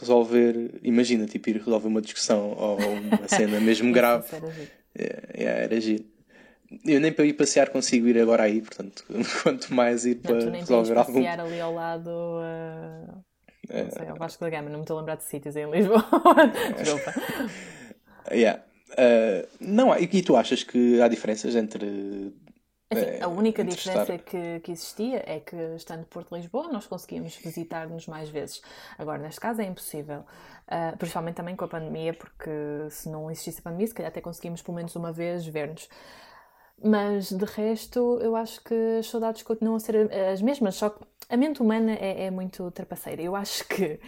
resolver, 0.00 0.78
imagina, 0.82 1.26
tipo, 1.26 1.48
ir 1.50 1.58
resolver 1.58 1.88
uma 1.88 2.02
discussão 2.02 2.50
ou 2.50 2.78
uma 2.78 3.28
cena 3.28 3.60
mesmo 3.60 3.92
grave. 3.92 4.28
É, 4.94 5.44
é, 5.44 5.44
era 5.64 5.80
giro. 5.80 6.04
Eu 6.84 7.00
nem 7.00 7.12
para 7.12 7.24
ir 7.24 7.32
passear 7.32 7.70
consigo 7.70 8.06
ir 8.08 8.18
agora 8.18 8.42
aí, 8.42 8.60
portanto, 8.60 9.04
quanto 9.42 9.72
mais 9.72 10.04
ir 10.04 10.20
não, 10.22 10.22
para 10.22 10.50
resolver 10.50 10.98
algo. 10.98 11.12
passear 11.12 11.40
ali 11.40 11.60
ao 11.60 11.74
lado. 11.74 12.10
Uh... 12.10 13.24
Não 13.70 13.90
sei, 13.90 14.08
ao 14.08 14.16
Vasco 14.16 14.44
da 14.44 14.50
Gama, 14.50 14.70
não 14.70 14.78
me 14.78 14.84
estou 14.84 14.96
a 14.96 15.00
lembrar 15.00 15.16
de 15.16 15.24
sítios 15.24 15.54
em 15.56 15.70
Lisboa. 15.70 16.04
Desculpa. 16.78 17.14
yeah. 18.32 18.62
Uh, 18.92 19.46
não, 19.60 19.94
e, 19.94 20.04
e 20.04 20.22
tu 20.22 20.36
achas 20.36 20.64
que 20.64 21.00
há 21.02 21.08
diferenças 21.08 21.54
entre 21.54 22.32
Assim, 22.90 23.04
é, 23.04 23.22
a 23.22 23.28
única 23.28 23.62
diferença 23.62 24.16
que, 24.16 24.60
que 24.60 24.72
existia 24.72 25.22
é 25.26 25.40
que, 25.40 25.56
estando 25.76 26.06
Porto 26.06 26.34
Lisboa, 26.34 26.68
nós 26.72 26.86
conseguíamos 26.86 27.36
visitar-nos 27.36 28.06
mais 28.06 28.30
vezes. 28.30 28.62
Agora, 28.96 29.18
neste 29.18 29.38
caso, 29.38 29.60
é 29.60 29.66
impossível. 29.66 30.24
Uh, 30.66 30.96
principalmente 30.96 31.34
também 31.34 31.54
com 31.54 31.66
a 31.66 31.68
pandemia, 31.68 32.14
porque 32.14 32.50
se 32.90 33.10
não 33.10 33.30
existisse 33.30 33.60
a 33.60 33.62
pandemia, 33.62 33.86
se 33.86 33.94
calhar 33.94 34.08
até 34.10 34.22
conseguimos 34.22 34.62
pelo 34.62 34.76
menos 34.76 34.96
uma 34.96 35.12
vez 35.12 35.46
ver-nos. 35.46 35.86
Mas, 36.82 37.32
de 37.32 37.44
resto, 37.44 38.18
eu 38.22 38.36
acho 38.36 38.62
que 38.62 38.74
as 39.00 39.06
saudades 39.06 39.42
continuam 39.42 39.76
a 39.76 39.80
ser 39.80 40.12
as 40.32 40.40
mesmas, 40.40 40.76
só 40.76 40.90
que 40.90 41.04
a 41.28 41.36
mente 41.36 41.60
humana 41.60 41.92
é, 41.92 42.26
é 42.26 42.30
muito 42.30 42.70
trapaceira. 42.70 43.20
Eu 43.22 43.36
acho 43.36 43.66
que 43.68 44.00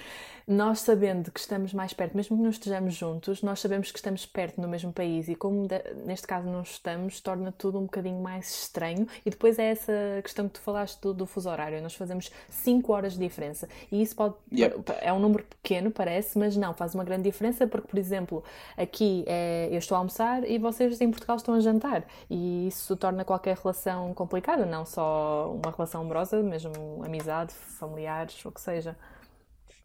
nós 0.50 0.80
sabendo 0.80 1.30
que 1.30 1.38
estamos 1.38 1.72
mais 1.72 1.92
perto, 1.92 2.16
mesmo 2.16 2.36
que 2.36 2.42
não 2.42 2.50
estejamos 2.50 2.94
juntos, 2.94 3.40
nós 3.40 3.60
sabemos 3.60 3.92
que 3.92 3.98
estamos 3.98 4.26
perto 4.26 4.60
no 4.60 4.66
mesmo 4.66 4.92
país 4.92 5.28
e 5.28 5.36
como 5.36 5.68
de, 5.68 5.80
neste 6.04 6.26
caso 6.26 6.48
não 6.48 6.62
estamos, 6.62 7.20
torna 7.20 7.52
tudo 7.52 7.78
um 7.78 7.82
bocadinho 7.82 8.20
mais 8.20 8.62
estranho. 8.62 9.06
E 9.24 9.30
depois 9.30 9.60
é 9.60 9.70
essa 9.70 9.92
questão 10.24 10.48
que 10.48 10.54
tu 10.54 10.60
falaste 10.60 11.00
do, 11.00 11.14
do 11.14 11.24
fuso 11.24 11.48
horário. 11.48 11.80
Nós 11.80 11.94
fazemos 11.94 12.32
5 12.48 12.92
horas 12.92 13.12
de 13.12 13.20
diferença 13.20 13.68
e 13.92 14.02
isso 14.02 14.16
pode 14.16 14.34
yep. 14.52 14.74
é 15.00 15.12
um 15.12 15.20
número 15.20 15.44
pequeno, 15.44 15.90
parece, 15.90 16.36
mas 16.36 16.56
não, 16.56 16.74
faz 16.74 16.96
uma 16.96 17.04
grande 17.04 17.22
diferença 17.22 17.64
porque, 17.66 17.86
por 17.86 17.98
exemplo, 17.98 18.42
aqui 18.76 19.24
é, 19.28 19.68
eu 19.70 19.78
estou 19.78 19.94
a 19.94 19.98
almoçar 19.98 20.48
e 20.48 20.58
vocês 20.58 21.00
em 21.00 21.10
Portugal 21.12 21.36
estão 21.36 21.54
a 21.54 21.60
jantar 21.60 22.04
e 22.28 22.66
isso 22.66 22.96
torna 22.96 23.24
qualquer 23.24 23.56
relação 23.56 24.12
complicada, 24.14 24.66
não 24.66 24.84
só 24.84 25.52
uma 25.52 25.70
relação 25.70 26.00
amorosa, 26.00 26.42
mesmo 26.42 26.99
amizade, 27.04 27.52
familiares, 27.54 28.44
o 28.44 28.50
que 28.52 28.60
seja. 28.60 28.96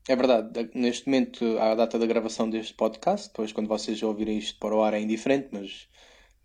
É 0.07 0.15
verdade, 0.15 0.69
neste 0.75 1.07
momento, 1.07 1.57
à 1.59 1.73
data 1.73 1.97
da 1.97 2.05
gravação 2.05 2.47
deste 2.49 2.73
podcast, 2.75 3.27
depois 3.29 3.51
quando 3.51 3.67
vocês 3.67 4.01
ouvirem 4.03 4.37
isto 4.37 4.59
para 4.59 4.75
o 4.75 4.83
ar 4.83 4.93
é 4.93 4.99
indiferente, 4.99 5.49
mas 5.51 5.87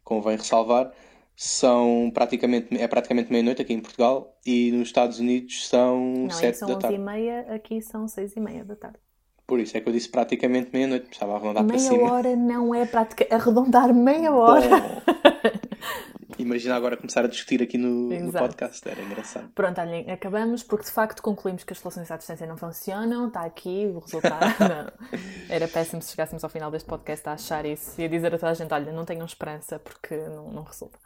convém 0.03 0.37
ressalvar, 0.37 0.93
são 1.37 2.11
praticamente, 2.15 2.75
é 2.81 2.89
praticamente 2.89 3.31
meia-noite 3.31 3.61
aqui 3.63 3.73
em 3.75 3.81
Portugal 3.81 4.35
e 4.47 4.73
nos 4.73 4.89
Estados 4.89 5.19
Unidos 5.21 5.69
são 5.69 5.99
Não, 6.25 6.31
sete 6.31 6.57
são 6.59 6.69
da 6.69 6.75
11 6.77 6.83
tarde. 6.83 6.97
e 6.97 6.99
meia, 6.99 7.41
aqui 7.55 7.83
são 7.83 8.09
6 8.09 8.37
e 8.37 8.41
meia 8.41 8.65
da 8.65 8.77
tarde. 8.77 8.99
Por 9.47 9.59
isso 9.59 9.77
é 9.77 9.81
que 9.81 9.89
eu 9.89 9.93
disse 9.93 10.09
praticamente 10.09 10.71
meia-noite, 10.73 11.09
estava 11.11 11.33
a 11.33 11.37
arredondar 11.37 11.65
para 11.67 11.77
Meia 11.77 11.89
cima. 11.91 12.13
hora 12.13 12.37
não 12.37 12.75
é 12.75 12.87
prática. 12.87 13.27
Arredondar 13.35 13.93
meia 13.93 14.33
hora. 14.33 15.03
Imagina 16.41 16.75
agora 16.75 16.97
começar 16.97 17.25
a 17.25 17.29
discutir 17.29 17.63
aqui 17.63 17.77
no, 17.77 18.09
no 18.09 18.33
podcast, 18.33 18.89
era 18.89 19.01
engraçado. 19.03 19.49
Pronto, 19.55 19.81
olhem, 19.81 20.11
acabamos 20.11 20.63
porque 20.63 20.87
de 20.87 20.91
facto 20.91 21.23
concluímos 21.23 21.65
que 21.65 21.73
as 21.73 21.81
relações 21.81 22.11
à 22.11 22.17
distância 22.17 22.47
não 22.47 22.57
funcionam. 22.57 23.29
Está 23.29 23.43
aqui 23.43 23.91
o 23.95 23.99
resultado. 23.99 24.91
Era 25.49 25.69
péssimo 25.69 26.01
se 26.03 26.11
chegássemos 26.11 26.43
ao 26.43 26.51
final 26.51 26.71
deste 26.71 26.89
podcast 26.89 27.29
a 27.29 27.33
achar 27.33 27.67
isso 27.67 28.01
e 28.01 28.05
a 28.05 28.09
dizer 28.09 28.35
a 28.35 28.39
toda 28.39 28.53
a 28.53 28.55
gente: 28.55 28.73
olha, 28.73 28.93
não 28.93 29.05
tenham 29.05 29.25
esperança 29.25 29.79
porque 29.79 30.17
não, 30.17 30.51
não 30.51 30.63
resulta. 30.63 30.99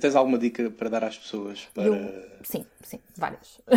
Tens 0.00 0.16
alguma 0.16 0.38
dica 0.38 0.70
para 0.70 0.88
dar 0.88 1.04
às 1.04 1.18
pessoas? 1.18 1.68
Para... 1.74 1.84
Eu- 1.84 2.30
Sim, 2.42 2.64
sim, 2.82 3.00
várias. 3.16 3.60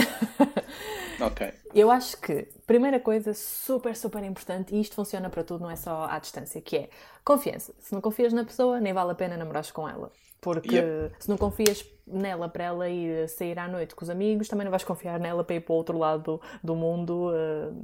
Ok. 1.22 1.54
Eu 1.76 1.92
acho 1.92 2.18
que, 2.20 2.48
primeira 2.66 3.00
coisa 3.00 3.34
super, 3.34 3.96
super 3.96 4.24
importante, 4.24 4.76
e 4.76 4.82
isto 4.82 4.96
funciona 4.96 5.30
para 5.30 5.44
tudo, 5.44 5.62
não 5.62 5.70
é 5.70 5.76
só 5.76 6.06
à 6.06 6.18
distância, 6.20 6.60
que 6.62 6.76
é 6.76 6.90
confiança. 7.24 7.74
Se 7.80 7.94
não 7.94 8.02
confias 8.02 8.34
na 8.34 8.44
pessoa, 8.44 8.80
nem 8.80 8.94
vale 8.94 9.12
a 9.12 9.16
pena 9.16 9.38
namorares 9.38 9.72
com 9.72 9.88
ela. 9.88 10.12
Porque 10.42 10.76
Yep. 10.76 11.16
se 11.20 11.30
não 11.30 11.38
confias 11.38 11.86
nela 12.06 12.50
para 12.50 12.64
ela 12.66 12.90
ir 12.90 13.30
sair 13.30 13.58
à 13.60 13.68
noite 13.68 13.96
com 13.96 14.04
os 14.04 14.10
amigos, 14.10 14.48
também 14.50 14.66
não 14.66 14.72
vais 14.72 14.84
confiar 14.84 15.20
nela 15.20 15.44
para 15.44 15.56
ir 15.56 15.62
para 15.62 15.72
o 15.74 15.76
outro 15.78 15.98
lado 15.98 16.24
do, 16.24 16.42
do 16.64 16.76
mundo. 16.76 17.32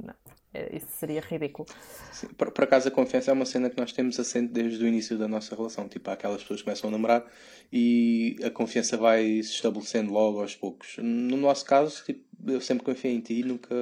não. 0.04 0.10
Eh, 0.10 0.29
Isso 0.72 0.88
seria 0.98 1.20
ridículo. 1.20 1.68
Sim, 2.12 2.26
Por, 2.28 2.50
por 2.50 2.64
acaso 2.64 2.88
a 2.88 2.90
confiança 2.90 3.30
é 3.30 3.34
uma 3.34 3.44
cena 3.46 3.70
que 3.70 3.76
nós 3.76 3.92
temos 3.92 4.18
assente 4.18 4.52
desde 4.52 4.82
o 4.84 4.86
início 4.88 5.16
da 5.16 5.28
nossa 5.28 5.54
relação. 5.54 5.88
Tipo, 5.88 6.10
aquelas 6.10 6.42
pessoas 6.42 6.60
que 6.60 6.64
começam 6.64 6.88
a 6.88 6.90
namorar 6.90 7.24
e 7.72 8.36
a 8.42 8.50
confiança 8.50 8.96
vai 8.96 9.22
se 9.42 9.52
estabelecendo 9.52 10.12
logo 10.12 10.40
aos 10.40 10.56
poucos. 10.56 10.96
No 10.98 11.36
nosso 11.36 11.64
caso, 11.64 12.02
tipo, 12.04 12.24
eu 12.50 12.60
sempre 12.60 12.84
confiei 12.84 13.14
em 13.14 13.20
ti 13.20 13.40
e 13.40 13.44
nunca, 13.44 13.74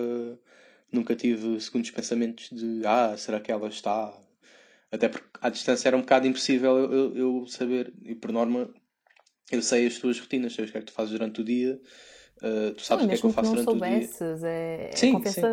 nunca 0.93 1.17
tive 1.17 1.61
segundos 1.61 1.91
pensamentos 1.91 2.51
de 2.51 2.83
ah, 2.85 3.17
será 3.17 3.41
que 3.41 3.51
ela 3.51 3.69
está? 3.69 4.13
Até 4.93 5.09
porque 5.09 5.27
à 5.41 5.49
distância 5.51 5.89
era 5.89 5.97
um 5.97 6.01
bocado 6.01 6.27
impossível 6.27 6.77
eu, 6.79 6.93
eu- 6.93 7.17
eu 7.17 7.47
saber, 7.47 7.93
e 8.05 8.15
por 8.15 8.33
norma 8.33 8.69
eu 9.51 9.63
sei 9.63 9.87
as 9.87 9.99
tuas 9.99 10.19
rotinas, 10.21 10.55
sei 10.55 10.65
o 10.67 10.71
que 10.71 10.77
é 10.79 10.81
que 10.81 10.87
tu 10.87 10.93
fazes 10.93 11.13
durante 11.13 11.41
o 11.41 11.45
dia, 11.45 11.81
uh, 12.43 12.75
tu 12.75 12.83
sabes 12.83 13.05
o 13.05 13.09
que 13.09 13.15
é 13.15 13.19
que 13.19 13.27
eu 13.27 13.29
mesmo 13.29 13.29
que 13.31 13.35
faço 13.35 13.55
não 13.55 13.65
durante 13.65 13.65
soubesses, 13.65 14.43
é, 14.45 14.91
Sim, 14.95 15.11
a 15.11 15.13
confiança 15.15 15.49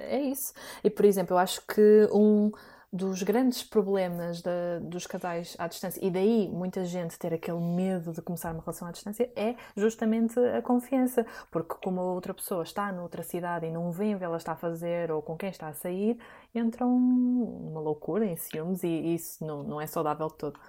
é 0.00 0.20
isso. 0.20 0.52
E, 0.82 0.90
por 0.90 1.04
exemplo, 1.04 1.34
eu 1.34 1.38
acho 1.38 1.60
que 1.66 2.08
um 2.12 2.50
dos 2.94 3.22
grandes 3.22 3.62
problemas 3.62 4.42
da- 4.42 4.78
dos 4.82 5.06
casais 5.06 5.56
à 5.58 5.66
distância, 5.66 5.98
e 6.04 6.10
daí 6.10 6.46
muita 6.50 6.84
gente 6.84 7.18
ter 7.18 7.32
aquele 7.32 7.58
medo 7.58 8.12
de 8.12 8.20
começar 8.20 8.52
uma 8.52 8.60
relação 8.60 8.86
à 8.86 8.90
distância, 8.90 9.30
é 9.34 9.54
justamente 9.74 10.38
a 10.38 10.60
confiança. 10.60 11.24
Porque 11.50 11.74
como 11.82 12.00
a 12.00 12.04
outra 12.12 12.34
pessoa 12.34 12.62
está 12.62 12.92
noutra 12.92 13.22
cidade 13.22 13.64
e 13.64 13.70
não 13.70 13.90
vê 13.90 14.14
o 14.14 14.18
que 14.18 14.24
ela 14.24 14.36
está 14.36 14.52
a 14.52 14.56
fazer 14.56 15.10
ou 15.10 15.22
com 15.22 15.38
quem 15.38 15.48
está 15.48 15.68
a 15.68 15.72
sair, 15.72 16.18
entram 16.54 16.90
numa 16.90 17.80
loucura, 17.80 18.26
em 18.26 18.36
ciúmes, 18.36 18.82
e 18.84 19.14
isso 19.14 19.42
não, 19.42 19.62
não 19.62 19.80
é 19.80 19.86
saudável 19.86 20.28
de 20.28 20.34
todo. 20.36 20.60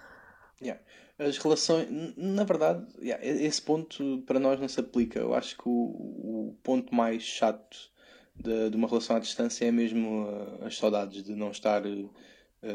Yeah. 0.62 0.82
As 1.20 1.38
relações, 1.38 1.88
na 2.18 2.44
verdade, 2.44 2.86
yeah, 3.02 3.24
esse 3.24 3.62
ponto 3.62 4.24
para 4.26 4.40
nós 4.40 4.60
não 4.60 4.68
se 4.68 4.80
aplica. 4.80 5.20
Eu 5.20 5.34
acho 5.34 5.56
que 5.58 5.68
o, 5.68 5.72
o 5.72 6.58
ponto 6.64 6.94
mais 6.94 7.22
chato 7.24 7.92
de, 8.36 8.70
de 8.70 8.78
uma 8.78 8.88
relação 8.88 9.16
à 9.16 9.20
distância 9.20 9.66
é 9.66 9.72
mesmo 9.72 10.26
uh, 10.26 10.66
as 10.66 10.78
saudades 10.78 11.24
de 11.24 11.36
não 11.36 11.52
estar 11.52 11.86
uh, 11.86 12.10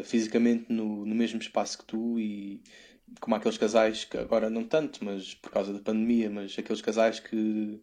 fisicamente 0.05 0.73
no, 0.73 1.05
no 1.05 1.15
mesmo 1.15 1.41
espaço 1.41 1.79
que 1.79 1.85
tu 1.85 2.19
e 2.19 2.63
como 3.21 3.35
aqueles 3.37 3.59
casais 3.59 4.05
que 4.05 4.19
agora 4.19 4.51
não 4.51 4.65
tanto, 4.65 5.05
mas 5.05 5.35
por 5.35 5.51
causa 5.51 5.73
da 5.73 5.81
pandemia, 5.81 6.29
mas 6.29 6.57
aqueles 6.59 6.83
casais 6.83 7.19
que 7.19 7.81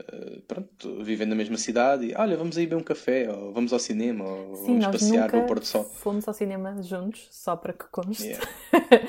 uh, 0.00 0.40
pronto, 0.42 1.02
vivem 1.04 1.26
na 1.26 1.34
mesma 1.34 1.56
cidade 1.56 2.06
e 2.06 2.14
olha, 2.16 2.36
vamos 2.36 2.56
aí 2.58 2.66
beber 2.66 2.80
um 2.80 2.84
café, 2.84 3.30
ou 3.30 3.52
vamos 3.52 3.72
ao 3.72 3.78
cinema, 3.78 4.24
ou 4.24 4.56
Sim, 4.56 4.78
vamos 4.78 4.86
passear 4.86 5.32
no 5.32 5.46
pôr 5.46 5.58
do 5.60 5.66
sol. 5.66 5.84
fomos 5.84 6.26
ao 6.28 6.34
cinema 6.34 6.82
juntos, 6.82 7.28
só 7.30 7.56
para 7.56 7.72
que 7.72 7.84
conste. 7.90 8.24
Yeah. 8.24 8.46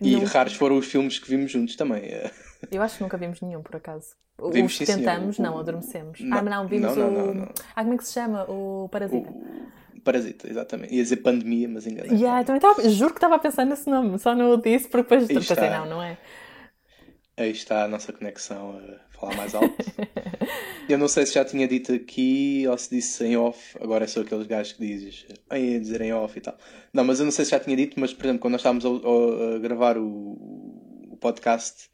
E 0.00 0.14
Nunca. 0.14 0.26
raros 0.28 0.54
foram 0.54 0.78
os 0.78 0.86
filmes 0.86 1.18
que 1.18 1.28
vimos 1.28 1.50
juntos 1.50 1.74
também. 1.76 2.04
eh. 2.04 2.30
Eu 2.70 2.80
acho 2.82 2.96
que 2.96 3.02
nunca 3.02 3.16
vimos 3.16 3.40
nenhum, 3.40 3.60
por 3.62 3.74
acaso. 3.76 4.14
Os 4.38 4.54
Vimos, 4.54 4.76
sim, 4.76 4.86
tentamos, 4.86 5.38
O- 5.38 5.42
não, 5.42 5.58
adormecemos. 5.58 6.20
não, 6.20 6.38
ah, 6.38 6.42
não, 6.42 6.68
vimos 6.68 6.96
não, 6.96 7.08
o. 7.08 7.10
não, 7.10 7.26
não, 7.26 7.34
não. 7.34 7.52
Ah, 7.74 7.82
como 7.82 7.94
é 7.94 7.96
que 7.98 8.04
se 8.04 8.12
chama? 8.12 8.44
O 8.48 8.88
Parasita. 8.90 9.28
O 9.96 10.00
Parasita, 10.02 10.48
exatamente. 10.48 10.94
Ia 10.94 11.02
dizer 11.02 11.16
pandemia, 11.16 11.68
mas 11.68 11.86
enganei. 11.86 12.12
Yeah, 12.16 12.44
também 12.44 12.58
estava, 12.58 12.88
juro 12.88 13.10
que 13.12 13.18
estava 13.18 13.34
a 13.34 13.38
pensar 13.38 13.66
nesse 13.66 13.90
nome, 13.90 14.18
só 14.18 14.34
não 14.34 14.50
o 14.52 14.56
disse 14.56 14.88
porque 14.88 15.16
depois 15.16 15.26
pensei, 15.46 15.68
não, 15.70 15.86
não 15.86 16.02
é? 16.02 16.16
Aí 17.36 17.50
está 17.50 17.84
a 17.84 17.88
nossa 17.88 18.12
conexão 18.12 18.78
a 18.78 19.09
falar 19.20 19.36
mais 19.36 19.54
alto. 19.54 19.76
Eu 20.88 20.98
não 20.98 21.06
sei 21.08 21.24
se 21.26 21.34
já 21.34 21.44
tinha 21.44 21.68
dito 21.68 21.92
aqui 21.92 22.64
ou 22.68 22.76
se 22.76 22.90
disse 22.90 23.24
em 23.24 23.36
off. 23.36 23.76
Agora 23.80 24.08
sou 24.08 24.22
aqueles 24.22 24.46
gajos 24.46 24.72
que 24.72 24.86
dizes 24.86 25.26
em 25.52 25.80
dizer 25.80 26.00
em 26.00 26.12
off 26.12 26.36
e 26.36 26.40
tal. 26.40 26.56
Não, 26.92 27.04
mas 27.04 27.18
eu 27.20 27.24
não 27.24 27.32
sei 27.32 27.44
se 27.44 27.52
já 27.52 27.60
tinha 27.60 27.76
dito, 27.76 27.98
mas 28.00 28.12
por 28.12 28.24
exemplo, 28.24 28.40
quando 28.40 28.52
nós 28.52 28.60
estávamos 28.60 28.84
a, 28.84 28.88
a- 28.88 29.58
gravar 29.58 29.96
o, 29.98 30.04
o 31.12 31.16
podcast, 31.20 31.88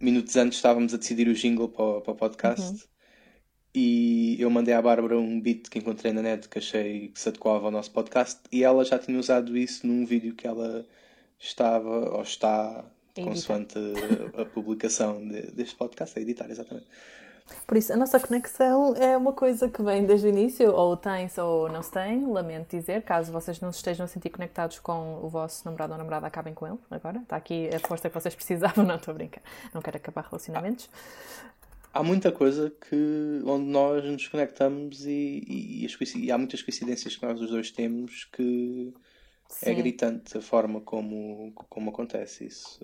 minutos 0.00 0.36
antes 0.36 0.58
estávamos 0.58 0.92
a 0.92 0.96
decidir 0.98 1.28
o 1.28 1.34
jingle 1.34 1.68
para, 1.68 1.84
o- 1.84 2.00
para 2.02 2.12
o 2.12 2.16
podcast. 2.16 2.84
E 3.76 4.36
eu 4.40 4.48
mandei 4.50 4.72
à 4.74 4.80
Bárbara 4.80 5.18
um 5.18 5.40
beat 5.40 5.68
que 5.68 5.78
encontrei 5.78 6.12
na 6.12 6.22
net 6.22 6.48
que 6.48 6.58
achei 6.58 7.08
que 7.08 7.18
se 7.20 7.28
adequava 7.28 7.64
ao 7.66 7.70
nosso 7.72 7.90
podcast 7.90 8.40
e 8.52 8.62
ela 8.62 8.84
já 8.84 8.98
tinha 9.00 9.18
usado 9.18 9.56
isso 9.56 9.84
num 9.86 10.06
vídeo 10.06 10.34
que 10.34 10.46
ela 10.46 10.86
estava 11.40 12.14
ou 12.16 12.22
está. 12.22 12.84
Consoante 13.14 13.78
a, 14.36 14.42
a 14.42 14.44
publicação 14.44 15.26
de- 15.26 15.50
deste 15.52 15.76
podcast, 15.76 16.18
a 16.18 16.22
editar, 16.22 16.50
exatamente. 16.50 16.86
Por 17.66 17.76
isso, 17.76 17.92
a 17.92 17.96
nossa 17.96 18.18
conexão 18.18 18.94
é 18.96 19.16
uma 19.16 19.32
coisa 19.32 19.68
que 19.68 19.82
vem 19.82 20.06
desde 20.06 20.26
o 20.26 20.30
início, 20.30 20.72
ou 20.72 20.96
tem-se 20.96 21.38
ou 21.40 21.68
não 21.70 21.82
se 21.82 21.90
tem, 21.92 22.26
lamento 22.26 22.74
dizer, 22.74 23.02
caso 23.02 23.30
vocês 23.30 23.60
não 23.60 23.70
se 23.70 23.78
estejam 23.78 24.04
a 24.04 24.08
sentir 24.08 24.30
conectados 24.30 24.78
com 24.78 25.20
o 25.22 25.28
vosso 25.28 25.62
namorado 25.64 25.92
ou 25.92 25.98
namorada, 25.98 26.26
acabem 26.26 26.54
com 26.54 26.66
ele 26.66 26.78
agora. 26.90 27.18
Está 27.18 27.36
aqui 27.36 27.68
a 27.74 27.78
força 27.86 28.08
que 28.08 28.14
vocês 28.14 28.34
precisavam, 28.34 28.84
não 28.84 28.96
estou 28.96 29.12
a 29.12 29.14
brincar. 29.14 29.42
Não 29.74 29.82
quero 29.82 29.96
acabar 29.98 30.24
relacionamentos. 30.24 30.88
Há 31.92 32.02
muita 32.02 32.32
coisa 32.32 32.72
que 32.88 33.42
onde 33.46 33.66
nós 33.66 34.04
nos 34.04 34.26
conectamos 34.26 35.06
e, 35.06 35.44
e, 35.46 35.82
e 35.82 35.86
as 35.86 36.14
e 36.14 36.32
há 36.32 36.38
muitas 36.38 36.60
coincidências 36.60 37.14
que 37.14 37.24
nós 37.24 37.40
os 37.40 37.50
dois 37.50 37.70
temos 37.70 38.24
que 38.32 38.92
é 39.62 39.66
Sim. 39.66 39.74
gritante 39.76 40.38
a 40.38 40.40
forma 40.42 40.80
como, 40.80 41.52
como 41.68 41.90
acontece 41.90 42.46
isso. 42.46 42.78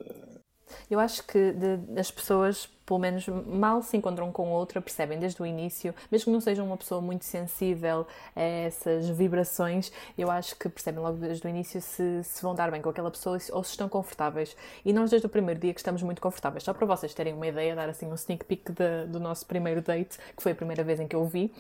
Eu 0.91 1.01
acho 1.01 1.27
que 1.27 1.53
de- 1.53 1.99
as 1.99 2.11
pessoas, 2.11 2.69
pelo 2.91 2.99
menos, 2.99 3.25
mal 3.29 3.83
se 3.85 3.97
encontram 3.97 4.33
com 4.33 4.51
outra, 4.51 4.81
percebem 4.81 5.17
desde 5.17 5.41
o 5.41 5.47
início, 5.47 5.95
mesmo 6.11 6.25
que 6.25 6.31
não 6.33 6.41
sejam 6.41 6.67
uma 6.67 6.77
pessoa 6.77 7.01
muito 7.01 7.25
sensível 7.25 8.05
a 8.35 8.41
essas 8.43 9.09
vibrações, 9.09 9.93
eu 10.19 10.29
acho 10.29 10.57
que 10.57 10.69
percebem 10.69 11.01
logo 11.01 11.19
desde 11.19 11.47
o 11.47 11.49
início 11.49 11.81
se, 11.81 12.25
se 12.25 12.43
vão 12.43 12.53
dar 12.53 12.69
bem 12.69 12.83
com 12.83 12.89
aquela 12.89 13.09
pessoa 13.09 13.39
ou 13.53 13.63
se 13.63 13.71
estão 13.71 13.89
confortáveis. 13.89 14.57
E 14.85 14.93
nós, 14.93 15.09
desde 15.09 15.25
o 15.25 15.29
primeiro 15.31 15.61
dia, 15.61 15.73
que 15.73 15.79
estamos 15.79 16.03
muito 16.03 16.21
confortáveis. 16.21 16.65
Só 16.65 16.75
para 16.75 16.85
vocês 16.85 17.15
terem 17.15 17.33
uma 17.33 17.47
ideia, 17.47 17.77
dar 17.77 17.89
assim 17.89 18.07
um 18.11 18.15
sneak 18.15 18.45
peek 18.45 18.73
de- 18.73 19.07
do 19.07 19.21
nosso 19.21 19.47
primeiro 19.47 19.81
date, 19.81 20.19
que 20.37 20.43
foi 20.43 20.51
a 20.51 20.55
primeira 20.57 20.83
vez 20.83 20.99
em 20.99 21.07
que 21.07 21.15
eu 21.15 21.23
o 21.23 21.27
vi. 21.27 21.53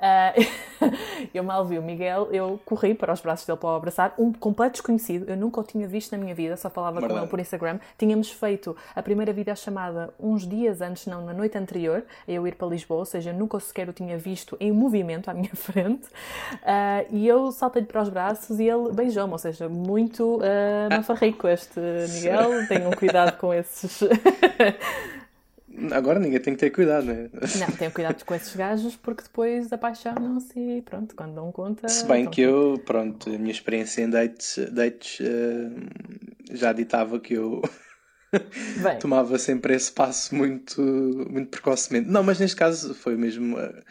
Ah, 0.00 0.32
eu 1.34 1.44
mal 1.44 1.66
vi 1.66 1.78
o 1.78 1.82
Miguel, 1.82 2.28
eu 2.32 2.58
corri 2.64 2.94
para 2.94 3.12
os 3.12 3.20
braços 3.20 3.46
dele 3.46 3.58
para 3.58 3.68
o 3.68 3.74
abraçar, 3.76 4.14
um 4.18 4.32
completo 4.32 4.72
desconhecido, 4.72 5.28
eu 5.28 5.36
nunca 5.36 5.60
o 5.60 5.64
tinha 5.64 5.86
visto 5.86 6.12
na 6.12 6.18
minha 6.18 6.34
vida, 6.34 6.56
só 6.56 6.70
falava 6.70 6.94
com 6.96 7.00
Verdade. 7.02 7.20
ele 7.20 7.30
por 7.30 7.40
Instagram. 7.40 7.78
Tínhamos 7.98 8.30
feito 8.30 8.74
a 8.96 9.02
primeira 9.02 9.32
videochamada 9.34 10.14
uns 10.18 10.46
dias 10.46 10.77
antes, 10.80 11.06
não, 11.06 11.24
na 11.24 11.32
noite 11.32 11.56
anterior, 11.56 12.04
a 12.26 12.30
eu 12.30 12.46
ir 12.46 12.54
para 12.54 12.68
Lisboa, 12.68 13.00
ou 13.00 13.04
seja, 13.04 13.32
nunca 13.32 13.58
sequer 13.60 13.88
o 13.88 13.92
tinha 13.92 14.16
visto 14.18 14.56
em 14.60 14.72
movimento 14.72 15.28
à 15.28 15.34
minha 15.34 15.54
frente. 15.54 16.08
Ah, 16.62 17.04
e 17.10 17.26
eu 17.26 17.50
saltei-lhe 17.52 17.86
para 17.86 18.02
os 18.02 18.08
braços 18.08 18.58
e 18.58 18.64
ele 18.64 18.92
beijou-me, 18.92 19.32
ou 19.32 19.38
seja, 19.38 19.68
muito 19.68 20.36
uh, 20.36 20.88
mafarrico 20.90 21.48
este 21.48 21.80
Miguel. 22.14 22.66
Tenham 22.68 22.90
cuidado 22.92 23.36
com 23.38 23.52
esses. 23.52 24.00
Agora 25.92 26.18
ninguém 26.18 26.40
tem 26.40 26.54
que 26.54 26.60
ter 26.60 26.70
cuidado, 26.70 27.06
né? 27.06 27.30
não, 27.32 27.68
tenham 27.76 27.92
cuidado 27.92 28.24
com 28.24 28.34
esses 28.34 28.54
gajos 28.56 28.96
porque 28.96 29.22
depois 29.22 29.72
apaixonam-se 29.72 30.58
e 30.58 30.82
pronto, 30.82 31.14
quando 31.14 31.34
dão 31.34 31.52
conta. 31.52 31.88
Se 31.88 32.04
bem 32.04 32.28
que 32.28 32.40
eu, 32.40 32.82
pronto, 32.84 33.30
a 33.30 33.38
minha 33.38 33.52
experiência 33.52 34.02
em 34.02 34.10
dates, 34.10 34.58
dates 34.72 35.20
eh, 35.20 35.70
já 36.50 36.72
ditava 36.72 37.20
que 37.20 37.34
eu 37.34 37.62
Bem, 38.82 38.98
tomava 39.00 39.38
sempre 39.38 39.74
esse 39.74 39.90
passo 39.90 40.34
muito, 40.34 40.80
muito 41.30 41.48
precocemente. 41.48 42.08
Não, 42.08 42.22
mas 42.22 42.38
neste 42.38 42.56
caso 42.56 42.94
foi 42.94 43.16
mesmo. 43.16 43.58
eh, 43.58 43.82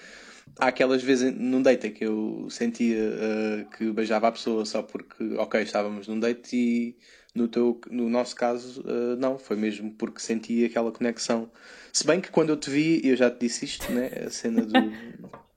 há 0.60 0.68
aquelas 0.68 1.04
vezes 1.04 1.34
num 1.34 1.62
date 1.62 1.88
em 1.88 1.92
que 1.92 2.06
eu 2.06 2.48
sentia 2.50 2.98
eh, 2.98 3.66
que 3.78 3.92
beijava 3.92 4.28
a 4.28 4.32
pessoa 4.32 4.66
só 4.66 4.82
porque, 4.82 5.36
ok, 5.38 5.62
estávamos 5.62 6.08
num 6.08 6.20
date 6.20 6.56
e 6.56 6.98
no, 7.36 7.48
teu, 7.48 7.80
no 7.90 8.10
nosso 8.10 8.36
caso, 8.36 8.84
eh, 8.88 9.16
não, 9.18 9.38
foi 9.38 9.56
mesmo 9.56 9.92
porque 9.92 10.20
sentia 10.20 10.68
aquela 10.68 10.92
conexão. 10.92 11.52
Se 11.94 12.06
bem 12.06 12.22
que 12.22 12.32
quando 12.32 12.50
eu 12.50 12.58
te 12.58 12.70
vi, 12.70 13.02
eu 13.04 13.16
já 13.16 13.30
te 13.30 13.40
disse 13.42 13.66
isto, 13.66 13.92
né? 13.92 14.10
A 14.26 14.30
cena 14.30 14.66
do. 14.66 14.74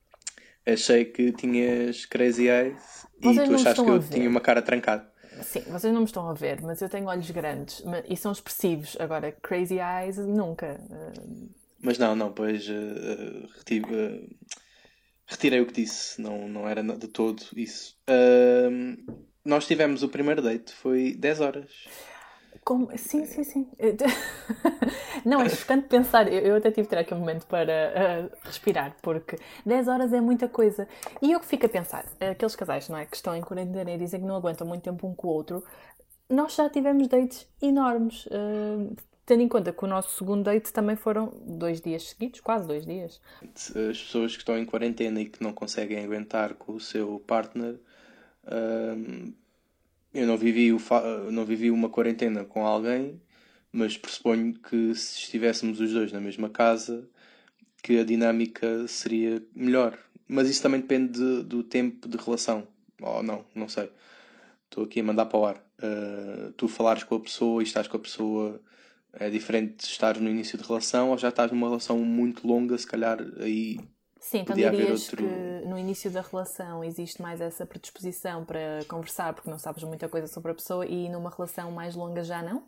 achei 0.65 1.05
que 1.05 1.31
tinhas 1.31 2.05
crazy 2.05 2.47
eyes 2.47 3.07
Vocês 3.19 3.49
e 3.49 3.51
tu 3.51 3.55
achaste 3.55 3.83
que 3.83 3.89
eu 3.89 3.99
tinha 3.99 4.29
uma 4.29 4.39
cara 4.39 4.61
trancada. 4.61 5.10
Sim, 5.41 5.61
vocês 5.61 5.93
não 5.93 6.01
me 6.01 6.05
estão 6.05 6.29
a 6.29 6.33
ver, 6.33 6.61
mas 6.61 6.81
eu 6.81 6.89
tenho 6.89 7.07
olhos 7.07 7.29
grandes 7.31 7.83
e 8.09 8.15
são 8.17 8.31
expressivos. 8.31 8.95
Agora, 8.99 9.31
crazy 9.41 9.79
eyes, 9.79 10.17
nunca. 10.17 10.79
Uh, 10.89 11.49
Mas 11.81 11.97
não, 11.97 12.15
não, 12.15 12.31
pois 12.31 12.67
eh, 12.69 12.73
eh, 12.73 13.47
reti- 13.57 13.81
eh, 13.91 14.29
retirei 15.25 15.61
o 15.61 15.65
que 15.65 15.73
disse, 15.73 16.21
não, 16.21 16.47
não 16.47 16.67
era 16.67 16.83
de 16.83 17.07
todo 17.07 17.43
isso. 17.55 17.97
Ahm, 18.07 18.97
nós 19.43 19.65
tivemos 19.65 20.03
o 20.03 20.09
primeiro 20.09 20.41
date, 20.41 20.71
foi 20.73 21.15
10 21.15 21.41
horas. 21.41 21.71
Como? 22.63 22.95
Sim, 22.97 23.25
sim, 23.25 23.43
sim. 23.43 23.67
Não, 25.25 25.41
é 25.41 25.49
chocante 25.49 25.87
pensar. 25.87 26.31
Eu, 26.31 26.55
até 26.55 26.69
tive 26.69 26.83
de 26.83 26.89
ter 26.89 26.97
aqui 26.97 27.13
um 27.13 27.19
momento 27.19 27.45
para 27.47 28.29
ah, 28.33 28.37
respirar, 28.43 28.95
porque 29.01 29.37
10 29.65 29.87
horas 29.87 30.13
é 30.13 30.21
muita 30.21 30.47
coisa. 30.47 30.87
E 31.21 31.31
eu 31.31 31.39
que 31.39 31.45
fico 31.45 31.65
a 31.65 31.69
pensar, 31.69 32.05
aqueles 32.19 32.55
casais 32.55 32.87
não 32.89 32.97
é, 32.97 33.05
que 33.05 33.15
estão 33.15 33.35
em 33.35 33.41
quarentena 33.41 33.91
e 33.91 33.97
dizem 33.97 34.19
que 34.19 34.25
não 34.25 34.35
aguentam 34.35 34.65
muito 34.67 34.83
tempo 34.83 35.07
um 35.07 35.15
com 35.15 35.27
o 35.27 35.31
outro, 35.31 35.63
nós 36.29 36.55
já 36.55 36.69
tivemos 36.69 37.07
dates 37.07 37.47
enormes. 37.61 38.27
ah, 38.31 38.93
tendo 39.25 39.43
em 39.43 39.47
conta 39.47 39.71
que 39.71 39.83
o 39.85 39.87
nosso 39.87 40.17
segundo 40.17 40.43
date 40.43 40.73
também 40.73 40.97
foram 40.97 41.31
dois 41.45 41.79
dias 41.79 42.09
seguidos, 42.09 42.41
quase 42.41 42.67
dois 42.67 42.85
dias. 42.85 43.21
As 43.55 43.69
pessoas 43.97 44.33
que 44.33 44.39
estão 44.39 44.57
em 44.57 44.65
quarentena 44.65 45.21
e 45.21 45.25
que 45.25 45.41
não 45.41 45.53
conseguem 45.53 46.03
aguentar 46.03 46.55
com 46.55 46.73
o 46.73 46.79
seu 46.81 47.17
partner, 47.25 47.79
ahm, 48.45 49.31
eu 50.13 50.27
não 50.27 50.37
vivi, 50.37 50.71
o 50.73 50.79
fa- 50.79 51.29
não 51.31 51.45
vivi 51.45 51.71
uma 51.71 51.89
quarentena 51.89 52.43
com 52.45 52.65
alguém, 52.65 53.21
mas 53.71 53.97
pressuponho 53.97 54.53
que 54.53 54.93
se 54.95 55.19
estivéssemos 55.19 55.79
os 55.79 55.93
dois 55.93 56.11
na 56.11 56.19
mesma 56.19 56.49
casa, 56.49 57.07
que 57.83 57.99
a 57.99 58.03
dinâmica 58.03 58.87
seria 58.87 59.43
melhor. 59.55 59.97
Mas 60.27 60.49
isso 60.49 60.61
também 60.61 60.81
depende 60.81 61.13
de- 61.19 61.43
do 61.43 61.63
tempo 61.63 62.07
de 62.07 62.17
relação. 62.17 62.67
Ou 63.01 63.23
não, 63.23 63.45
não 63.55 63.67
sei. 63.67 63.89
Estou 64.65 64.85
aqui 64.85 64.99
a 65.01 65.03
mandar 65.03 65.25
para 65.25 65.39
o 65.39 65.45
ar. 65.45 65.65
Ah, 65.81 66.51
tu 66.57 66.67
falares 66.67 67.03
com 67.03 67.15
a 67.15 67.19
pessoa 67.19 67.61
e 67.61 67.65
estás 67.65 67.87
com 67.87 67.97
a 67.97 67.99
pessoa 67.99 68.61
é 69.13 69.29
diferente 69.29 69.77
de 69.77 69.83
estares 69.85 70.21
no 70.21 70.29
início 70.29 70.57
de 70.57 70.63
relação 70.63 71.09
ou 71.11 71.17
já 71.17 71.29
estás 71.29 71.51
numa 71.51 71.67
relação 71.67 71.99
muito 71.99 72.47
longa, 72.47 72.77
se 72.77 72.87
calhar 72.87 73.19
aí 73.39 73.77
Sim, 74.21 74.39
então 74.41 74.55
Podia 74.55 74.69
dirias 74.69 75.09
outro- 75.09 75.17
que 75.25 75.67
no 75.67 75.77
início 75.77 76.09
da 76.11 76.21
relação 76.21 76.83
existe 76.83 77.19
mais 77.21 77.41
essa 77.41 77.65
predisposição 77.65 78.45
para 78.45 78.85
conversar 78.87 79.33
porque 79.33 79.49
não 79.49 79.57
sabes 79.57 79.83
muita 79.83 80.07
coisa 80.07 80.27
sobre 80.27 80.51
a 80.51 80.55
pessoa 80.55 80.85
e 80.85 81.09
numa 81.09 81.31
relação 81.31 81.71
mais 81.71 81.95
longa 81.95 82.23
já 82.23 82.41
não? 82.43 82.63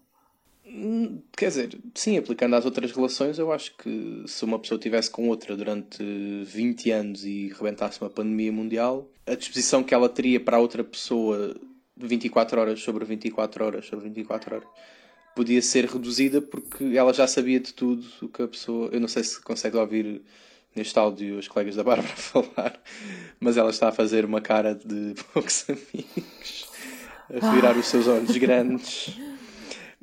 Hum, 0.66 1.22
Quer 1.38 1.50
dizer, 1.50 1.78
sim, 1.94 2.18
aplicando 2.18 2.56
às 2.56 2.66
outras 2.66 2.92
relações, 2.92 3.38
eu 3.38 3.52
acho 3.52 3.76
que 3.78 4.24
se 4.26 4.44
uma 4.44 4.58
pessoa 4.58 4.78
estivesse 4.78 5.12
com 5.12 5.28
outra 5.30 5.56
durante 5.56 6.04
20 6.46 6.90
anos 6.90 7.24
e 7.24 7.50
rebentasse 7.50 8.02
uma 8.02 8.10
pandemia 8.10 8.52
mundial, 8.52 9.08
a 9.28 9.36
disposição 9.36 9.84
que 9.84 9.94
ela 9.94 10.10
teria 10.10 10.40
para 10.40 10.58
a 10.58 10.60
outra 10.60 10.84
pessoa 10.84 11.56
24 11.96 12.60
horas 12.60 12.82
sobre 12.82 13.06
24 13.06 13.64
horas 13.64 13.86
sobre 13.86 14.06
24 14.06 14.56
horas 14.56 14.68
podia 15.36 15.62
ser 15.62 15.86
reduzida 15.86 16.42
porque 16.42 16.84
ela 16.96 17.14
já 17.14 17.28
sabia 17.28 17.60
de 17.60 17.74
tudo 17.74 18.04
o 18.24 18.28
que 18.28 18.42
a 18.42 18.48
pessoa. 18.48 18.90
Eu 18.92 19.00
não 19.00 19.08
sei 19.08 19.24
se 19.24 19.40
consegue 19.42 19.78
ouvir 19.78 20.22
neste 20.76 20.98
áudio 20.98 21.38
os 21.38 21.48
colegas 21.48 21.76
da 21.76 21.84
Bárbara 21.84 22.08
falar, 22.16 22.80
mas 23.40 23.58
ela 23.58 23.70
está 23.70 23.90
a 23.90 23.92
fazer 23.92 24.26
uma 24.26 24.42
cara 24.42 24.76
de 24.76 25.14
poucos 25.34 25.66
amigos, 25.70 26.68
a 27.30 27.52
virar 27.52 27.76
os 27.78 27.86
seus 27.88 28.08
olhos 28.08 28.36
grandes. 28.38 29.18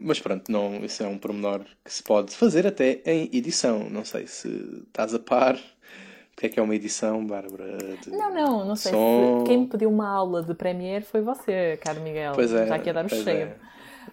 Mas 0.02 0.18
pronto, 0.18 0.50
não, 0.50 0.76
isso 0.84 1.02
é 1.02 1.06
um 1.06 1.18
pormenor 1.18 1.60
que 1.84 1.92
se 1.92 2.02
pode 2.02 2.34
fazer 2.34 2.66
até 2.66 3.02
em 3.04 3.28
edição. 3.34 3.90
Não 3.90 4.04
sei 4.04 4.26
se 4.26 4.48
estás 4.86 5.14
a 5.14 5.18
par. 5.18 5.56
O 5.56 6.36
que 6.40 6.46
é 6.46 6.48
que 6.48 6.58
é 6.58 6.62
uma 6.62 6.74
edição, 6.74 7.26
Bárbara? 7.26 7.76
de 8.02 8.08
Não, 8.08 8.32
não, 8.32 8.64
não 8.64 8.76
sei 8.76 8.92
som? 8.92 9.40
se 9.40 9.46
quem 9.46 9.58
me 9.58 9.66
pediu 9.66 9.90
uma 9.90 10.08
aula 10.08 10.42
de 10.42 10.54
Premiere 10.54 11.04
foi 11.04 11.20
você, 11.20 11.78
caro 11.82 12.00
Miguel. 12.00 12.32
Pois 12.34 12.50
é, 12.50 12.66
Já 12.66 12.76
aqui 12.76 12.88
a 12.88 12.92
dar 12.94 13.04
o 13.04 13.08
cheio. 13.10 13.26
é. 13.48 13.56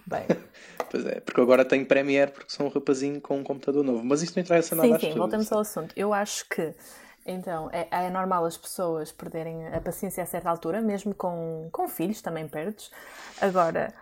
Bem, 0.05 0.25
Pois 0.89 1.05
é, 1.05 1.19
porque 1.19 1.41
agora 1.41 1.65
tenho 1.65 1.85
Premiere 1.85 2.31
porque 2.31 2.49
sou 2.51 2.65
um 2.65 2.69
rapazinho 2.69 3.19
com 3.19 3.37
um 3.37 3.43
computador 3.43 3.83
novo. 3.83 4.03
Mas 4.03 4.21
isto 4.21 4.35
não 4.35 4.43
interessa 4.43 4.75
nada 4.75 4.87
sim, 4.87 4.93
às 4.93 4.99
sim, 4.99 5.07
pessoas. 5.07 5.19
voltamos 5.19 5.51
ao 5.51 5.59
assunto. 5.59 5.93
Eu 5.95 6.13
acho 6.13 6.47
que 6.49 6.73
então 7.25 7.69
é, 7.73 7.87
é 7.91 8.09
normal 8.09 8.45
as 8.45 8.57
pessoas 8.57 9.11
perderem 9.11 9.67
a 9.67 9.81
paciência 9.81 10.23
a 10.23 10.25
certa 10.25 10.49
altura, 10.49 10.81
mesmo 10.81 11.13
com, 11.13 11.67
com 11.71 11.87
filhos, 11.87 12.21
também 12.21 12.47
perdes. 12.47 12.89
Agora, 13.41 13.93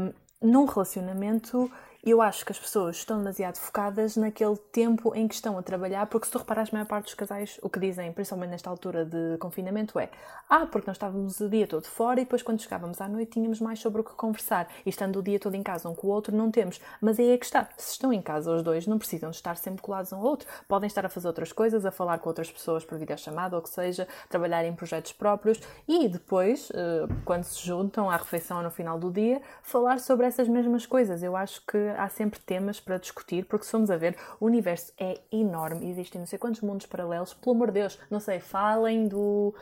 hum, 0.00 0.12
num 0.42 0.64
relacionamento, 0.64 1.70
eu 2.04 2.22
acho 2.22 2.44
que 2.44 2.52
as 2.52 2.58
pessoas 2.58 2.96
estão 2.96 3.18
demasiado 3.18 3.56
focadas 3.56 4.16
naquele 4.16 4.56
tempo 4.56 5.14
em 5.14 5.26
que 5.26 5.34
estão 5.34 5.58
a 5.58 5.62
trabalhar, 5.62 6.06
porque 6.06 6.26
se 6.26 6.32
tu 6.32 6.38
reparares, 6.38 6.70
a 6.72 6.76
maior 6.76 6.86
parte 6.86 7.04
dos 7.06 7.14
casais, 7.14 7.58
o 7.62 7.68
que 7.68 7.78
dizem, 7.78 8.12
principalmente 8.12 8.50
nesta 8.50 8.70
altura 8.70 9.04
de 9.04 9.36
confinamento, 9.38 9.98
é 9.98 10.10
ah, 10.48 10.66
porque 10.66 10.86
nós 10.86 10.96
estávamos 10.96 11.40
o 11.40 11.48
dia 11.48 11.66
todo 11.66 11.84
fora 11.86 12.20
e 12.20 12.24
depois 12.24 12.42
quando 12.42 12.60
chegávamos 12.60 13.00
à 13.00 13.08
noite 13.08 13.32
tínhamos 13.32 13.60
mais 13.60 13.80
sobre 13.80 14.00
o 14.00 14.04
que 14.04 14.12
conversar. 14.12 14.68
E 14.84 14.90
estando 14.90 15.18
o 15.18 15.22
dia 15.22 15.38
todo 15.38 15.54
em 15.54 15.62
casa 15.62 15.88
um 15.88 15.94
com 15.94 16.06
o 16.06 16.10
outro, 16.10 16.36
não 16.36 16.50
temos. 16.50 16.80
Mas 17.00 17.18
aí 17.18 17.30
é 17.30 17.38
que 17.38 17.44
está. 17.44 17.68
Se 17.76 17.92
estão 17.92 18.12
em 18.12 18.22
casa 18.22 18.54
os 18.54 18.62
dois, 18.62 18.86
não 18.86 18.98
precisam 18.98 19.30
de 19.30 19.36
estar 19.36 19.56
sempre 19.56 19.82
colados 19.82 20.12
um 20.12 20.16
ao 20.16 20.22
outro. 20.22 20.46
Podem 20.68 20.86
estar 20.86 21.04
a 21.04 21.08
fazer 21.08 21.26
outras 21.26 21.52
coisas, 21.52 21.84
a 21.84 21.90
falar 21.90 22.18
com 22.18 22.28
outras 22.28 22.50
pessoas 22.50 22.84
por 22.84 22.98
videochamada 22.98 23.56
ou 23.56 23.62
que 23.62 23.70
seja, 23.70 24.06
trabalhar 24.28 24.64
em 24.64 24.74
projetos 24.74 25.12
próprios 25.12 25.60
e 25.88 26.08
depois, 26.08 26.70
eh, 26.72 27.06
quando 27.24 27.44
se 27.44 27.64
juntam 27.64 28.10
à 28.10 28.16
refeição 28.16 28.62
no 28.62 28.70
final 28.70 28.98
do 28.98 29.10
dia, 29.10 29.40
falar 29.62 29.98
sobre 29.98 30.26
essas 30.26 30.48
mesmas 30.48 30.86
coisas. 30.86 31.22
Eu 31.22 31.36
acho 31.36 31.64
que 31.66 31.78
há 31.96 32.08
sempre 32.08 32.40
temas 32.40 32.80
para 32.80 32.98
discutir, 32.98 33.44
porque 33.46 33.64
se 33.64 33.70
formos 33.70 33.90
a 33.90 33.96
ver, 33.96 34.16
o 34.40 34.46
universo 34.46 34.92
é 34.98 35.20
enorme, 35.32 35.88
existem 35.90 36.18
não 36.20 36.26
sei 36.26 36.38
quantos 36.38 36.60
mundos 36.60 36.86
paralelos, 36.86 37.34
pelo 37.34 37.54
amor 37.54 37.68
de 37.68 37.80
Deus, 37.80 37.98
não 38.10 38.20
sei, 38.20 38.40
falem 38.40 39.08
do. 39.08 39.54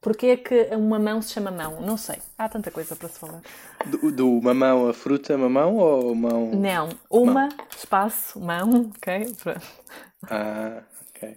Porquê 0.00 0.26
é 0.26 0.36
que 0.36 0.68
uma 0.76 0.98
mão 0.98 1.20
se 1.20 1.32
chama 1.32 1.50
mão? 1.50 1.80
Não 1.80 1.96
sei. 1.96 2.16
Há 2.38 2.48
tanta 2.48 2.70
coisa 2.70 2.94
para 2.94 3.08
se 3.08 3.18
falar. 3.18 3.40
Do, 3.86 4.12
do 4.12 4.40
mamão 4.42 4.88
a 4.88 4.94
fruta, 4.94 5.36
mamão 5.36 5.76
ou 5.76 6.14
mão? 6.14 6.50
Não. 6.54 6.90
Uma, 7.10 7.48
espaço, 7.76 8.38
mão, 8.38 8.92
ok? 8.96 9.34
Pronto. 9.42 9.66
Ah, 10.30 10.82
ok. 11.10 11.36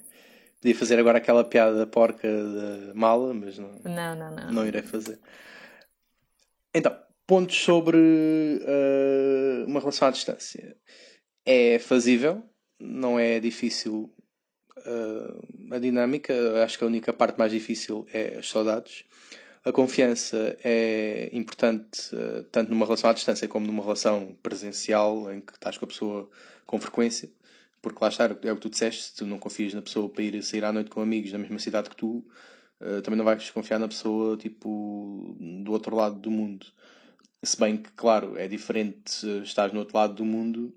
Podia 0.61 0.75
fazer 0.75 0.99
agora 0.99 1.17
aquela 1.17 1.43
piada 1.43 1.87
porca 1.87 2.27
da 2.27 2.93
mala, 2.93 3.33
mas 3.33 3.57
não, 3.57 3.71
Não, 3.83 4.15
não, 4.15 4.31
não. 4.35 4.51
não 4.51 4.65
irei 4.67 4.81
fazer. 4.81 5.19
Então, 6.73 6.95
pontos 7.29 7.57
sobre 7.57 7.99
eh, 7.99 9.63
uma 9.67 9.79
relação 9.79 10.07
à 10.07 10.11
distância. 10.11 10.75
É 11.45 11.77
fazível, 11.77 12.43
não 12.79 13.19
é 13.19 13.39
difícil 13.39 14.11
eh, 14.77 15.75
a 15.75 15.77
dinâmica. 15.77 16.33
Acho 16.63 16.79
que 16.79 16.83
a 16.83 16.87
única 16.87 17.13
parte 17.13 17.37
mais 17.37 17.51
difícil 17.51 18.07
é 18.11 18.39
as 18.39 18.49
saudades. 18.49 19.05
A 19.63 19.71
confiança 19.71 20.57
é 20.63 21.29
importante 21.31 22.09
eh, 22.13 22.45
tanto 22.51 22.71
numa 22.71 22.83
relação 22.87 23.11
à 23.11 23.13
distância 23.13 23.47
como 23.47 23.67
numa 23.67 23.83
relação 23.83 24.35
presencial 24.41 25.31
em 25.31 25.39
que 25.39 25.53
estás 25.53 25.77
com 25.77 25.85
a 25.85 25.87
pessoa 25.87 26.27
com 26.65 26.79
frequência. 26.81 27.29
Porque 27.79 27.99
lá 28.01 28.09
está, 28.09 28.25
é 28.25 28.51
o 28.51 28.55
que 28.55 28.61
tu 28.61 28.71
disseste, 28.71 29.03
se 29.03 29.15
tu 29.17 29.27
não 29.27 29.37
confias 29.37 29.75
na 29.75 29.83
pessoa 29.83 30.09
para 30.09 30.23
ir 30.23 30.41
sair 30.41 30.65
à 30.65 30.73
noite 30.73 30.89
com 30.89 30.99
amigos 30.99 31.31
na 31.31 31.37
mesma 31.37 31.59
cidade 31.59 31.91
que 31.91 31.95
tu, 31.95 32.25
também 33.03 33.17
não 33.17 33.23
vais 33.25 33.49
confiar 33.51 33.79
na 33.79 33.87
pessoa 33.87 34.35
tipo 34.35 35.37
do 35.39 35.71
outro 35.71 35.95
lado 35.95 36.19
do 36.19 36.31
mundo. 36.31 36.65
Se 37.43 37.57
bem 37.57 37.77
que, 37.77 37.91
claro, 37.91 38.37
é 38.37 38.47
diferente 38.47 39.25
estar 39.43 39.71
no 39.73 39.79
outro 39.79 39.97
lado 39.97 40.13
do 40.13 40.25
mundo 40.25 40.73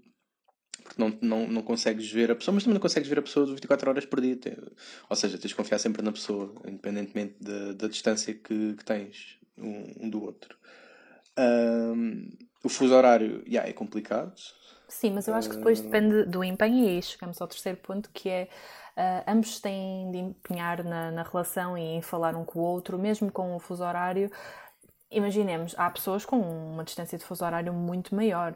porque 0.83 1.01
não, 1.01 1.17
não, 1.21 1.47
não 1.47 1.63
consegues 1.63 2.11
ver 2.11 2.31
a 2.31 2.35
pessoa, 2.35 2.55
mas 2.55 2.65
também 2.65 2.75
não 2.75 2.81
consegues 2.81 3.09
ver 3.09 3.19
a 3.19 3.23
pessoa 3.23 3.47
24 3.47 3.89
horas 3.89 4.05
por 4.05 4.21
dia. 4.21 4.39
Ou 5.09 5.17
seja, 5.17 5.39
tens 5.39 5.51
de 5.51 5.55
confiar 5.55 5.79
sempre 5.79 6.03
na 6.03 6.13
pessoa, 6.13 6.53
independentemente 6.67 7.37
da, 7.41 7.73
da 7.73 7.89
distância 7.89 8.35
que, 8.35 8.75
que 8.75 8.85
tens 8.85 9.39
um, 9.57 10.07
um 10.07 10.11
do 10.11 10.23
outro. 10.23 10.57
Ahm, 11.37 12.29
o 12.63 12.69
fuso 12.69 12.95
horário 12.95 13.43
yeah, 13.47 13.69
é 13.69 13.73
complicado. 13.73 14.35
Sim, 14.89 15.13
mas 15.13 15.27
eu 15.27 15.35
acho 15.35 15.49
que 15.49 15.57
depois 15.57 15.81
depende 15.81 16.25
do 16.27 16.45
empenho 16.45 16.85
e 16.85 16.89
aí 16.89 17.03
chegamos 17.03 17.41
ao 17.41 17.49
terceiro 17.49 17.79
ponto 17.79 18.11
que 18.13 18.29
é 18.29 18.49
ah, 18.95 19.25
ambos 19.27 19.59
têm 19.59 20.11
de 20.11 20.19
empenhar 20.19 20.85
na, 20.85 21.11
na 21.11 21.23
relação 21.23 21.79
e 21.79 21.81
em 21.81 22.03
falar 22.03 22.37
um 22.37 22.45
com 22.45 22.59
o 22.59 22.63
outro, 22.63 22.99
mesmo 22.99 23.33
com 23.33 23.57
o 23.57 23.59
fuso 23.59 23.83
horário. 23.83 24.31
Imaginemos, 25.13 25.75
há 25.79 25.91
pessoas 25.91 26.25
com 26.25 26.39
uma 26.39 26.85
distância 26.85 27.19
de 27.19 27.25
fuso 27.25 27.45
horário 27.45 27.73
muito 27.73 28.15
maior. 28.15 28.55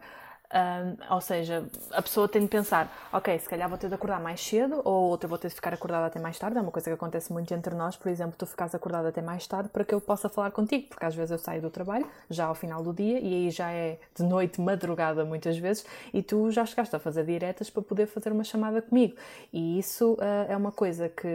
Ah, 0.51 1.15
ou 1.15 1.21
seja, 1.21 1.65
a 1.91 2.01
pessoa 2.01 2.29
tem 2.29 2.43
de 2.43 2.49
pensar, 2.49 2.91
ok, 3.13 3.37
se 3.39 3.49
calhar 3.49 3.69
vou 3.69 3.77
ter 3.77 3.89
de 3.89 3.95
acordar 3.95 4.21
mais 4.21 4.41
cedo 4.41 4.81
ou 4.85 5.11
outra 5.11 5.29
vou 5.29 5.37
ter 5.37 5.49
de 5.49 5.55
ficar 5.55 5.75
acordada 5.75 6.07
até 6.07 6.21
mais 6.21 6.39
tarde. 6.39 6.57
É 6.57 6.61
uma 6.61 6.71
coisa 6.71 6.89
que 6.89 6.95
acontece 6.95 7.33
muito 7.33 7.53
entre 7.53 7.75
nós, 7.75 7.97
por 7.97 8.09
exemplo, 8.09 8.37
tu 8.39 8.47
ficares 8.47 8.75
acordada 8.75 9.09
até 9.09 9.21
mais 9.21 9.47
tarde 9.47 9.69
para 9.69 9.85
que 9.85 9.93
eu 9.95 10.01
possa 10.01 10.29
falar 10.29 10.53
contigo, 10.53 10.89
porque 10.89 11.05
às 11.05 11.15
vezes 11.15 11.33
eu 11.33 11.39
saio 11.39 11.61
do 11.61 11.71
trabalho 11.71 12.07
já 12.31 12.47
ao 12.47 12.55
final 12.55 12.83
do 12.83 12.93
dia 12.93 13.19
e 13.19 13.35
aí 13.35 13.51
já 13.51 13.71
é 13.73 13.99
de 14.15 14.23
noite, 14.23 14.61
madrugada 14.61 15.25
muitas 15.25 15.59
vezes, 15.59 15.85
e 16.15 16.23
tu 16.23 16.51
já 16.51 16.65
chegaste 16.65 16.95
a 16.95 16.99
fazer 16.99 17.25
diretas 17.25 17.69
para 17.69 17.83
poder 17.83 18.07
fazer 18.07 18.31
uma 18.33 18.45
chamada 18.45 18.81
comigo. 18.81 19.17
E 19.53 19.79
isso 19.79 20.17
ah, 20.21 20.47
é 20.49 20.57
uma 20.57 20.71
coisa 20.71 21.09
que 21.09 21.29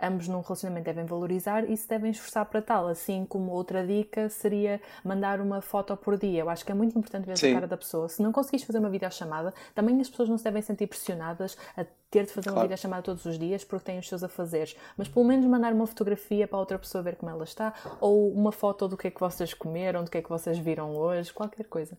ambos 0.00 0.28
num 0.28 0.40
relacionamento 0.40 0.84
devem 0.84 1.04
valorizar 1.04 1.68
e 1.68 1.76
se 1.76 1.88
devem 1.88 2.10
esforçar 2.10 2.44
para 2.46 2.60
tal. 2.60 2.88
Assim 2.88 3.24
como 3.24 3.52
outra 3.52 3.86
dica 3.86 4.28
seria 4.28 4.80
mandar 5.04 5.40
uma 5.40 5.60
foto 5.60 5.96
por 5.96 6.18
dia. 6.18 6.40
Eu 6.40 6.50
acho 6.50 6.64
que 6.64 6.72
é 6.72 6.74
muito 6.74 6.98
importante 6.98 7.26
ver 7.26 7.38
Sim. 7.38 7.50
a 7.50 7.54
cara 7.54 7.66
da 7.66 7.76
pessoa. 7.76 8.08
Se 8.08 8.22
não 8.22 8.32
conseguis 8.32 8.64
fazer 8.64 8.78
uma 8.78 8.90
videochamada, 8.90 9.54
também 9.74 10.00
as 10.00 10.08
pessoas 10.08 10.28
não 10.28 10.38
se 10.38 10.44
devem 10.44 10.62
sentir 10.62 10.86
pressionadas 10.86 11.56
a 11.76 11.84
ter 12.10 12.26
de 12.26 12.32
fazer 12.32 12.50
claro. 12.50 12.58
uma 12.58 12.62
videochamada 12.64 13.02
todos 13.02 13.24
os 13.24 13.38
dias 13.38 13.64
porque 13.64 13.84
têm 13.86 13.98
os 13.98 14.08
seus 14.08 14.22
afazeres. 14.22 14.76
Mas 14.96 15.08
pelo 15.08 15.24
menos 15.24 15.46
mandar 15.46 15.72
uma 15.72 15.86
fotografia 15.86 16.46
para 16.46 16.58
outra 16.58 16.78
pessoa 16.78 17.02
ver 17.02 17.16
como 17.16 17.30
ela 17.30 17.44
está 17.44 17.74
ou 18.00 18.32
uma 18.32 18.52
foto 18.52 18.88
do 18.88 18.96
que 18.96 19.08
é 19.08 19.10
que 19.10 19.20
vocês 19.20 19.54
comeram, 19.54 20.04
do 20.04 20.10
que 20.10 20.18
é 20.18 20.22
que 20.22 20.28
vocês 20.28 20.58
viram 20.58 20.96
hoje, 20.96 21.32
qualquer 21.32 21.64
coisa. 21.64 21.96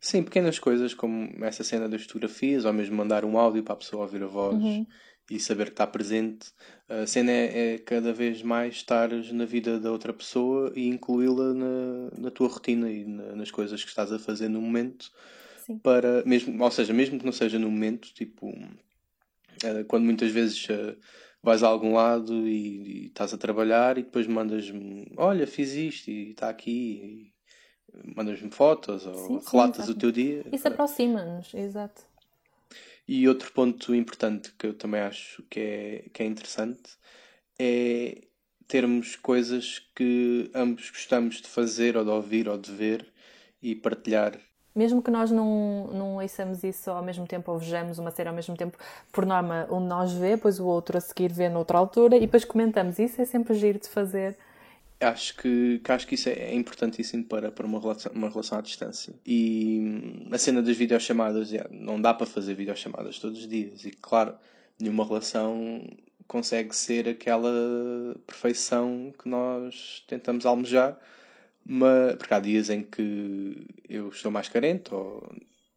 Sim, 0.00 0.24
pequenas 0.24 0.58
coisas 0.58 0.94
como 0.94 1.44
essa 1.44 1.62
cena 1.62 1.88
das 1.88 2.02
fotografias, 2.02 2.64
ou 2.64 2.72
mesmo 2.72 2.96
mandar 2.96 3.24
um 3.24 3.38
áudio 3.38 3.62
para 3.62 3.74
a 3.74 3.76
pessoa 3.76 4.02
ouvir 4.02 4.24
a 4.24 4.26
voz 4.26 4.56
uhum. 4.56 4.84
E 5.30 5.38
saber 5.38 5.66
que 5.66 5.72
está 5.72 5.86
presente. 5.86 6.52
A 6.88 7.06
cena 7.06 7.30
é, 7.30 7.74
é, 7.74 7.78
cada 7.78 8.12
vez 8.12 8.42
mais 8.42 8.76
estares 8.76 9.32
na 9.32 9.44
vida 9.44 9.78
da 9.78 9.90
outra 9.90 10.12
pessoa 10.12 10.72
e 10.74 10.88
incluí-la 10.88 11.54
na, 11.54 12.10
na 12.18 12.30
tua 12.30 12.48
rotina 12.48 12.90
e 12.90 13.04
na, 13.04 13.36
nas 13.36 13.50
coisas 13.50 13.82
que 13.82 13.88
estás 13.88 14.12
a 14.12 14.18
fazer 14.18 14.48
no 14.48 14.60
momento. 14.60 15.10
Sim. 15.64 15.78
Para, 15.78 16.24
mesmo, 16.24 16.62
ou 16.62 16.70
seja, 16.70 16.92
mesmo 16.92 17.18
que 17.18 17.24
não 17.24 17.32
seja 17.32 17.58
no 17.58 17.70
momento, 17.70 18.12
tipo, 18.12 18.52
eh, 19.62 19.84
quando 19.84 20.04
muitas 20.04 20.30
vezes 20.30 20.66
eh, 20.68 20.96
vais 21.42 21.62
a 21.62 21.68
algum 21.68 21.94
lado 21.94 22.46
e, 22.46 23.04
e 23.04 23.06
estás 23.06 23.32
a 23.32 23.38
trabalhar 23.38 23.96
e 23.98 24.02
depois 24.02 24.26
mandas-me, 24.26 25.12
olha, 25.16 25.46
fiz 25.46 25.72
isto 25.74 26.10
e 26.10 26.30
está 26.30 26.48
aqui 26.48 27.32
mandas-me 28.16 28.50
fotos 28.50 29.06
ou 29.06 29.40
sim, 29.40 29.50
relatas 29.50 29.86
sim, 29.86 29.92
o 29.92 29.94
teu 29.94 30.10
dia. 30.10 30.44
Isso 30.52 30.68
aproxima-nos, 30.68 31.52
exato. 31.54 32.02
E 33.06 33.28
outro 33.28 33.52
ponto 33.52 33.94
importante 33.94 34.52
que 34.58 34.66
eu 34.66 34.74
também 34.74 35.00
acho 35.00 35.42
que 35.50 35.60
é, 35.60 36.08
que 36.12 36.22
é 36.22 36.26
interessante 36.26 36.96
é 37.58 38.22
termos 38.66 39.16
coisas 39.16 39.80
que 39.94 40.50
ambos 40.54 40.88
gostamos 40.90 41.40
de 41.40 41.48
fazer 41.48 41.96
ou 41.96 42.04
de 42.04 42.10
ouvir 42.10 42.48
ou 42.48 42.56
de 42.56 42.72
ver 42.72 43.12
e 43.60 43.74
partilhar. 43.74 44.38
Mesmo 44.74 45.02
que 45.02 45.10
nós 45.10 45.30
não, 45.30 45.88
não 45.92 46.16
ouçamos 46.16 46.64
isso 46.64 46.90
ao 46.90 47.02
mesmo 47.02 47.26
tempo 47.26 47.52
ou 47.52 47.58
vejamos 47.58 47.98
uma 47.98 48.10
série 48.10 48.30
ao 48.30 48.34
mesmo 48.34 48.56
tempo, 48.56 48.78
por 49.12 49.26
norma, 49.26 49.68
um 49.70 49.80
de 49.80 49.86
nós 49.86 50.12
vê, 50.14 50.36
depois 50.36 50.58
o 50.58 50.66
outro 50.66 50.96
a 50.96 51.00
seguir 51.00 51.30
vê 51.30 51.50
noutra 51.50 51.76
altura 51.76 52.16
e 52.16 52.20
depois 52.20 52.44
comentamos. 52.44 52.98
Isso 52.98 53.20
é 53.20 53.26
sempre 53.26 53.52
giro 53.54 53.78
de 53.78 53.88
fazer 53.88 54.38
acho 55.04 55.36
que, 55.36 55.80
que 55.82 55.92
acho 55.92 56.06
que 56.06 56.14
isso 56.14 56.28
é, 56.28 56.32
é 56.32 56.54
importantíssimo 56.54 57.24
para, 57.24 57.50
para 57.50 57.66
uma, 57.66 57.80
relação, 57.80 58.12
uma 58.12 58.28
relação 58.28 58.58
à 58.58 58.60
distância. 58.60 59.14
E 59.26 59.78
hum, 59.80 60.28
a 60.30 60.38
cena 60.38 60.62
das 60.62 60.76
videochamadas, 60.76 61.50
não 61.70 62.00
dá 62.00 62.14
para 62.14 62.26
fazer 62.26 62.54
videochamadas 62.54 63.18
todos 63.18 63.40
os 63.40 63.48
dias. 63.48 63.84
E 63.84 63.90
claro, 63.90 64.34
nenhuma 64.80 65.04
relação 65.06 65.84
consegue 66.26 66.74
ser 66.74 67.08
aquela 67.08 67.52
perfeição 68.26 69.12
que 69.18 69.28
nós 69.28 70.04
tentamos 70.06 70.46
almejar, 70.46 70.98
mas, 71.64 72.16
porque 72.16 72.34
há 72.34 72.40
dias 72.40 72.70
em 72.70 72.82
que 72.82 73.66
eu 73.88 74.08
estou 74.08 74.30
mais 74.32 74.48
carente 74.48 74.94
ou 74.94 75.22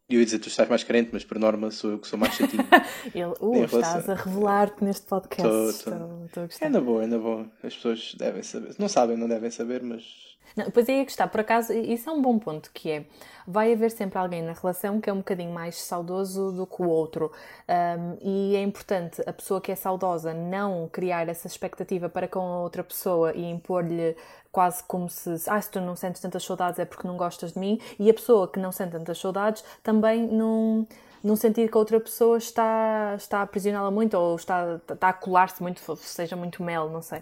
eu 0.08 0.20
ia 0.20 0.24
dizer 0.24 0.38
tu 0.38 0.48
estás 0.48 0.68
mais 0.68 0.84
carente, 0.84 1.10
mas 1.12 1.24
por 1.24 1.38
norma 1.38 1.70
sou 1.70 1.92
eu 1.92 1.98
que 1.98 2.06
sou 2.06 2.18
mais 2.18 2.34
chatinho. 2.34 2.64
Ele, 3.14 3.32
uh, 3.40 3.64
estás 3.64 4.08
a 4.08 4.14
revelar-te 4.14 4.84
neste 4.84 5.06
podcast. 5.06 5.42
Tô, 5.42 5.50
tô. 5.50 5.68
Estou, 5.70 6.24
estou 6.26 6.42
a 6.42 6.46
gostar. 6.46 6.66
É 6.66 6.68
na 6.68 6.80
boa, 6.80 7.02
é 7.02 7.06
na 7.06 7.18
boa. 7.18 7.50
As 7.62 7.74
pessoas 7.74 8.14
devem 8.16 8.42
saber. 8.42 8.74
Não 8.78 8.88
sabem, 8.88 9.16
não 9.16 9.28
devem 9.28 9.50
saber, 9.50 9.82
mas 9.82 10.35
não, 10.54 10.70
pois 10.70 10.88
aí 10.88 11.00
é 11.00 11.04
que 11.04 11.10
está, 11.10 11.26
por 11.26 11.40
acaso, 11.40 11.72
isso 11.72 12.08
é 12.08 12.12
um 12.12 12.20
bom 12.20 12.38
ponto, 12.38 12.70
que 12.72 12.90
é, 12.90 13.04
vai 13.46 13.72
haver 13.72 13.90
sempre 13.90 14.18
alguém 14.18 14.42
na 14.42 14.52
relação 14.52 15.00
que 15.00 15.08
é 15.08 15.12
um 15.12 15.18
bocadinho 15.18 15.52
mais 15.52 15.80
saudoso 15.80 16.52
do 16.52 16.66
que 16.66 16.82
o 16.82 16.88
outro, 16.88 17.32
um, 17.68 18.16
e 18.20 18.56
é 18.56 18.62
importante 18.62 19.22
a 19.26 19.32
pessoa 19.32 19.60
que 19.60 19.72
é 19.72 19.74
saudosa 19.74 20.32
não 20.34 20.88
criar 20.92 21.28
essa 21.28 21.46
expectativa 21.46 22.08
para 22.08 22.28
com 22.28 22.40
a 22.40 22.60
outra 22.60 22.84
pessoa 22.84 23.32
e 23.34 23.44
impor-lhe 23.50 24.16
quase 24.52 24.82
como 24.84 25.08
se, 25.08 25.30
ah, 25.48 25.60
se 25.60 25.70
tu 25.70 25.80
não 25.80 25.96
sentes 25.96 26.20
tantas 26.20 26.42
saudades 26.44 26.78
é 26.78 26.84
porque 26.84 27.06
não 27.06 27.16
gostas 27.16 27.52
de 27.52 27.58
mim, 27.58 27.80
e 27.98 28.08
a 28.08 28.14
pessoa 28.14 28.48
que 28.48 28.58
não 28.58 28.72
sente 28.72 28.92
tantas 28.92 29.18
saudades 29.18 29.64
também 29.82 30.26
não 30.26 30.86
não 31.22 31.34
sentir 31.34 31.68
que 31.68 31.76
a 31.76 31.80
outra 31.80 31.98
pessoa 31.98 32.38
está, 32.38 33.14
está 33.16 33.38
a 33.38 33.42
aprisioná-la 33.42 33.90
muito 33.90 34.14
ou 34.16 34.36
está, 34.36 34.80
está 34.88 35.08
a 35.08 35.12
colar-se 35.12 35.60
muito, 35.60 35.80
seja 35.96 36.36
muito 36.36 36.62
mel, 36.62 36.88
não 36.88 37.02
sei. 37.02 37.20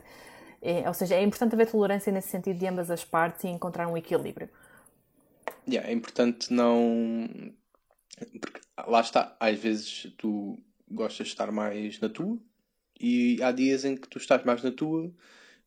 É, 0.64 0.88
ou 0.88 0.94
seja, 0.94 1.14
é 1.14 1.22
importante 1.22 1.54
haver 1.54 1.70
tolerância 1.70 2.10
nesse 2.10 2.28
sentido 2.28 2.58
de 2.58 2.66
ambas 2.66 2.90
as 2.90 3.04
partes 3.04 3.44
e 3.44 3.48
encontrar 3.48 3.86
um 3.86 3.98
equilíbrio. 3.98 4.48
Yeah, 5.68 5.90
é 5.90 5.92
importante 5.92 6.50
não. 6.50 7.28
Porque 8.40 8.60
lá 8.86 9.00
está, 9.02 9.36
às 9.38 9.58
vezes 9.58 10.10
tu 10.16 10.58
gostas 10.90 11.26
de 11.26 11.32
estar 11.34 11.52
mais 11.52 12.00
na 12.00 12.08
tua 12.08 12.38
e 12.98 13.42
há 13.42 13.52
dias 13.52 13.84
em 13.84 13.94
que 13.94 14.08
tu 14.08 14.16
estás 14.16 14.42
mais 14.44 14.62
na 14.62 14.70
tua 14.70 15.12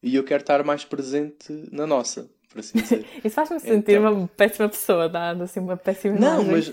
e 0.01 0.15
eu 0.15 0.23
quero 0.23 0.41
estar 0.41 0.63
mais 0.63 0.83
presente 0.83 1.51
na 1.71 1.85
nossa, 1.85 2.27
por 2.49 2.59
assim 2.59 2.79
dizer. 2.79 3.05
Isso 3.23 3.35
faz-me 3.35 3.59
sentir 3.59 3.99
então... 3.99 4.13
uma 4.13 4.27
péssima 4.27 4.67
pessoa, 4.67 5.07
dá 5.07 5.31
assim 5.31 5.59
uma 5.59 5.77
péssima 5.77 6.17
Não, 6.17 6.43
mas 6.43 6.71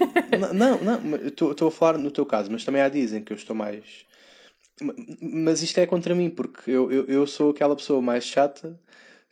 não, 0.55 0.79
não, 0.81 1.17
estou 1.27 1.69
a 1.69 1.71
falar 1.71 1.99
no 1.99 2.11
teu 2.11 2.25
caso, 2.25 2.51
mas 2.51 2.65
também 2.65 2.81
há 2.81 2.89
dias 2.89 3.13
em 3.13 3.23
que 3.23 3.33
eu 3.33 3.37
estou 3.37 3.55
mais 3.55 4.07
mas 5.21 5.63
isto 5.63 5.79
é 5.79 5.87
contra 5.87 6.15
mim, 6.15 6.31
porque 6.31 6.71
eu, 6.71 6.91
eu, 6.91 7.05
eu 7.07 7.27
sou 7.27 7.51
aquela 7.51 7.77
pessoa 7.77 8.03
mais 8.03 8.25
chata 8.25 8.79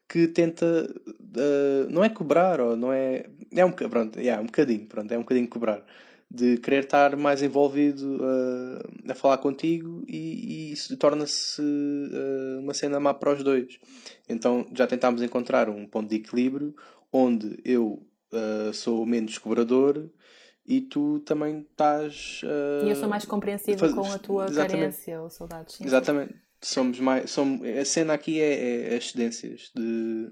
que 0.08 0.28
tenta. 0.28 0.88
Uh, 1.20 1.90
não 1.90 2.04
é 2.04 2.08
cobrar, 2.08 2.60
ou 2.60 2.76
não 2.76 2.92
é. 2.92 3.26
É 3.50 3.64
um, 3.64 3.72
pronto, 3.72 4.18
é 4.18 4.38
um 4.38 4.46
bocadinho, 4.46 4.86
pronto, 4.86 5.12
é 5.12 5.18
um 5.18 5.22
bocadinho 5.22 5.48
cobrar. 5.48 5.84
De 6.30 6.56
querer 6.58 6.84
estar 6.84 7.16
mais 7.16 7.42
envolvido 7.42 8.16
uh, 8.16 9.10
a 9.10 9.14
falar 9.14 9.38
contigo 9.38 10.02
e, 10.08 10.70
e 10.70 10.72
isso 10.72 10.96
torna-se 10.96 11.60
uh, 11.60 12.60
uma 12.60 12.74
cena 12.74 12.98
má 13.00 13.12
para 13.14 13.34
os 13.34 13.42
dois. 13.42 13.78
Então 14.28 14.66
já 14.74 14.86
tentámos 14.86 15.22
encontrar 15.22 15.68
um 15.68 15.86
ponto 15.86 16.08
de 16.08 16.16
equilíbrio 16.16 16.74
onde 17.12 17.58
eu 17.64 18.02
sou 18.72 19.04
menos 19.04 19.36
cobrador 19.36 20.10
e 20.66 20.80
tu 20.80 21.20
também 21.20 21.60
estás. 21.60 22.40
Uh, 22.44 22.86
e 22.86 22.90
eu 22.90 22.96
sou 22.96 23.08
mais 23.08 23.24
compreensiva 23.24 23.78
faz... 23.78 23.92
com 23.92 24.06
a 24.06 24.18
tua 24.18 24.44
Exatamente. 24.46 24.72
carência 24.72 25.20
ou 25.20 25.30
saudades. 25.30 25.76
Sim, 25.76 25.84
Exatamente. 25.84 26.34
Somos 26.60 27.00
mais. 27.00 27.30
Somos... 27.30 27.66
A 27.66 27.84
cena 27.84 28.14
aqui 28.14 28.40
é, 28.40 28.92
é 28.92 28.96
as 28.96 29.10
cedências 29.10 29.72
de, 29.74 30.30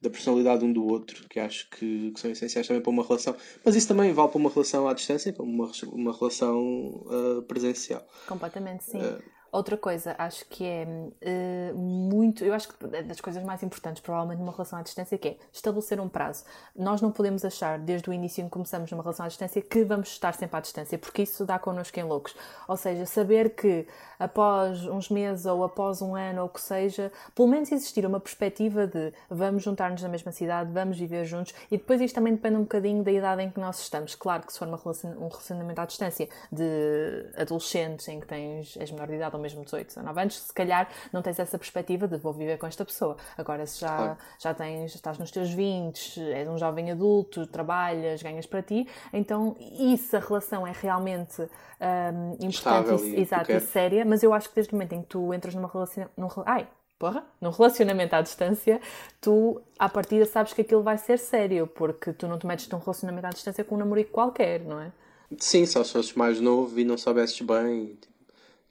da 0.00 0.10
personalidade 0.10 0.64
um 0.64 0.72
do 0.72 0.86
outro, 0.86 1.28
que 1.28 1.40
acho 1.40 1.68
que, 1.70 2.12
que, 2.12 2.20
são 2.20 2.30
essenciais 2.30 2.66
também 2.66 2.82
para 2.82 2.90
uma 2.90 3.02
relação. 3.02 3.34
Mas 3.64 3.74
isso 3.74 3.88
também 3.88 4.12
vale 4.12 4.28
para 4.28 4.38
uma 4.38 4.50
relação 4.50 4.88
à 4.88 4.94
distância, 4.94 5.32
para 5.32 5.44
uma, 5.44 5.70
uma 5.86 6.16
relação 6.16 7.04
uh, 7.06 7.42
presencial. 7.42 8.06
Completamente, 8.26 8.84
sim. 8.84 8.98
Uh, 8.98 9.22
Outra 9.52 9.76
coisa, 9.76 10.14
acho 10.16 10.46
que 10.46 10.64
é 10.64 10.86
uh, 10.86 11.76
muito. 11.76 12.42
Eu 12.42 12.54
acho 12.54 12.68
que 12.68 12.86
das 13.02 13.20
coisas 13.20 13.44
mais 13.44 13.62
importantes, 13.62 14.00
provavelmente, 14.00 14.38
numa 14.38 14.50
relação 14.50 14.78
à 14.78 14.82
distância, 14.82 15.18
que 15.18 15.28
é 15.28 15.36
estabelecer 15.52 16.00
um 16.00 16.08
prazo. 16.08 16.44
Nós 16.74 17.02
não 17.02 17.12
podemos 17.12 17.44
achar, 17.44 17.78
desde 17.78 18.08
o 18.08 18.14
início 18.14 18.40
em 18.40 18.46
que 18.46 18.50
começamos 18.50 18.90
numa 18.90 19.02
relação 19.02 19.26
à 19.26 19.28
distância, 19.28 19.60
que 19.60 19.84
vamos 19.84 20.08
estar 20.08 20.32
sempre 20.32 20.56
à 20.56 20.60
distância, 20.60 20.96
porque 20.96 21.24
isso 21.24 21.44
dá 21.44 21.58
connosco 21.58 22.00
em 22.00 22.02
loucos. 22.02 22.34
Ou 22.66 22.78
seja, 22.78 23.04
saber 23.04 23.50
que 23.50 23.86
após 24.18 24.86
uns 24.86 25.10
meses 25.10 25.44
ou 25.44 25.62
após 25.64 26.00
um 26.00 26.14
ano 26.14 26.40
ou 26.40 26.46
o 26.46 26.48
que 26.48 26.60
seja, 26.60 27.12
pelo 27.34 27.48
menos 27.48 27.70
existir 27.70 28.06
uma 28.06 28.20
perspectiva 28.20 28.86
de 28.86 29.12
vamos 29.28 29.62
juntar-nos 29.62 30.00
na 30.00 30.08
mesma 30.08 30.32
cidade, 30.32 30.72
vamos 30.72 30.98
viver 30.98 31.26
juntos, 31.26 31.52
e 31.70 31.76
depois 31.76 32.00
isto 32.00 32.14
também 32.14 32.34
depende 32.34 32.56
um 32.56 32.62
bocadinho 32.62 33.02
da 33.02 33.12
idade 33.12 33.42
em 33.42 33.50
que 33.50 33.60
nós 33.60 33.80
estamos. 33.80 34.14
Claro 34.14 34.44
que 34.46 34.52
se 34.54 34.58
for 34.58 34.66
uma 34.66 34.78
relacion... 34.78 35.10
um 35.18 35.28
relacionamento 35.28 35.80
à 35.82 35.84
distância 35.84 36.26
de 36.50 37.26
adolescentes 37.36 38.08
em 38.08 38.18
que 38.18 38.26
tens, 38.26 38.78
és 38.78 38.90
menor 38.90 39.08
de 39.08 39.16
idade 39.16 39.41
mesmo 39.42 39.64
18, 39.64 39.88
19 39.88 40.20
anos, 40.20 40.38
se 40.38 40.52
calhar 40.52 40.88
não 41.12 41.20
tens 41.20 41.38
essa 41.38 41.58
perspectiva 41.58 42.08
de 42.08 42.16
vou 42.16 42.32
viver 42.32 42.58
com 42.58 42.66
esta 42.66 42.84
pessoa. 42.84 43.16
Agora, 43.36 43.66
se 43.66 43.80
já, 43.80 43.96
claro. 43.96 44.18
já 44.38 44.54
tens, 44.54 44.94
estás 44.94 45.18
nos 45.18 45.30
teus 45.30 45.50
20, 45.50 46.20
és 46.20 46.48
um 46.48 46.56
jovem 46.56 46.90
adulto, 46.90 47.46
trabalhas, 47.46 48.22
ganhas 48.22 48.46
para 48.46 48.62
ti, 48.62 48.86
então 49.12 49.56
isso, 49.58 50.16
a 50.16 50.20
relação 50.20 50.66
é 50.66 50.72
realmente 50.72 51.42
um, 51.42 52.46
importante 52.46 53.04
e, 53.04 53.20
exato, 53.20 53.50
e 53.50 53.60
séria, 53.60 54.04
mas 54.04 54.22
eu 54.22 54.32
acho 54.32 54.48
que 54.48 54.54
desde 54.54 54.72
o 54.72 54.76
momento 54.76 54.92
em 54.92 55.02
que 55.02 55.08
tu 55.08 55.34
entras 55.34 55.54
numa 55.54 55.68
relação. 55.68 56.08
Num, 56.16 56.28
ai, 56.46 56.66
porra, 57.02 57.24
num 57.40 57.50
relacionamento 57.50 58.14
à 58.14 58.22
distância, 58.22 58.80
tu, 59.20 59.60
à 59.76 59.88
partida, 59.88 60.24
sabes 60.24 60.52
que 60.52 60.60
aquilo 60.60 60.82
vai 60.82 60.96
ser 60.96 61.18
sério, 61.18 61.66
porque 61.66 62.12
tu 62.12 62.28
não 62.28 62.38
te 62.38 62.46
metes 62.46 62.68
num 62.68 62.78
relacionamento 62.78 63.26
à 63.26 63.30
distância 63.30 63.64
com 63.64 63.74
um 63.74 63.78
namorico 63.78 64.12
qualquer, 64.12 64.60
não 64.60 64.80
é? 64.80 64.92
Sim, 65.38 65.66
só 65.66 65.82
se 65.82 65.92
fosses 65.92 66.12
mais 66.12 66.40
novo 66.40 66.78
e 66.78 66.84
não 66.84 66.96
soubesses 66.96 67.40
bem, 67.40 67.98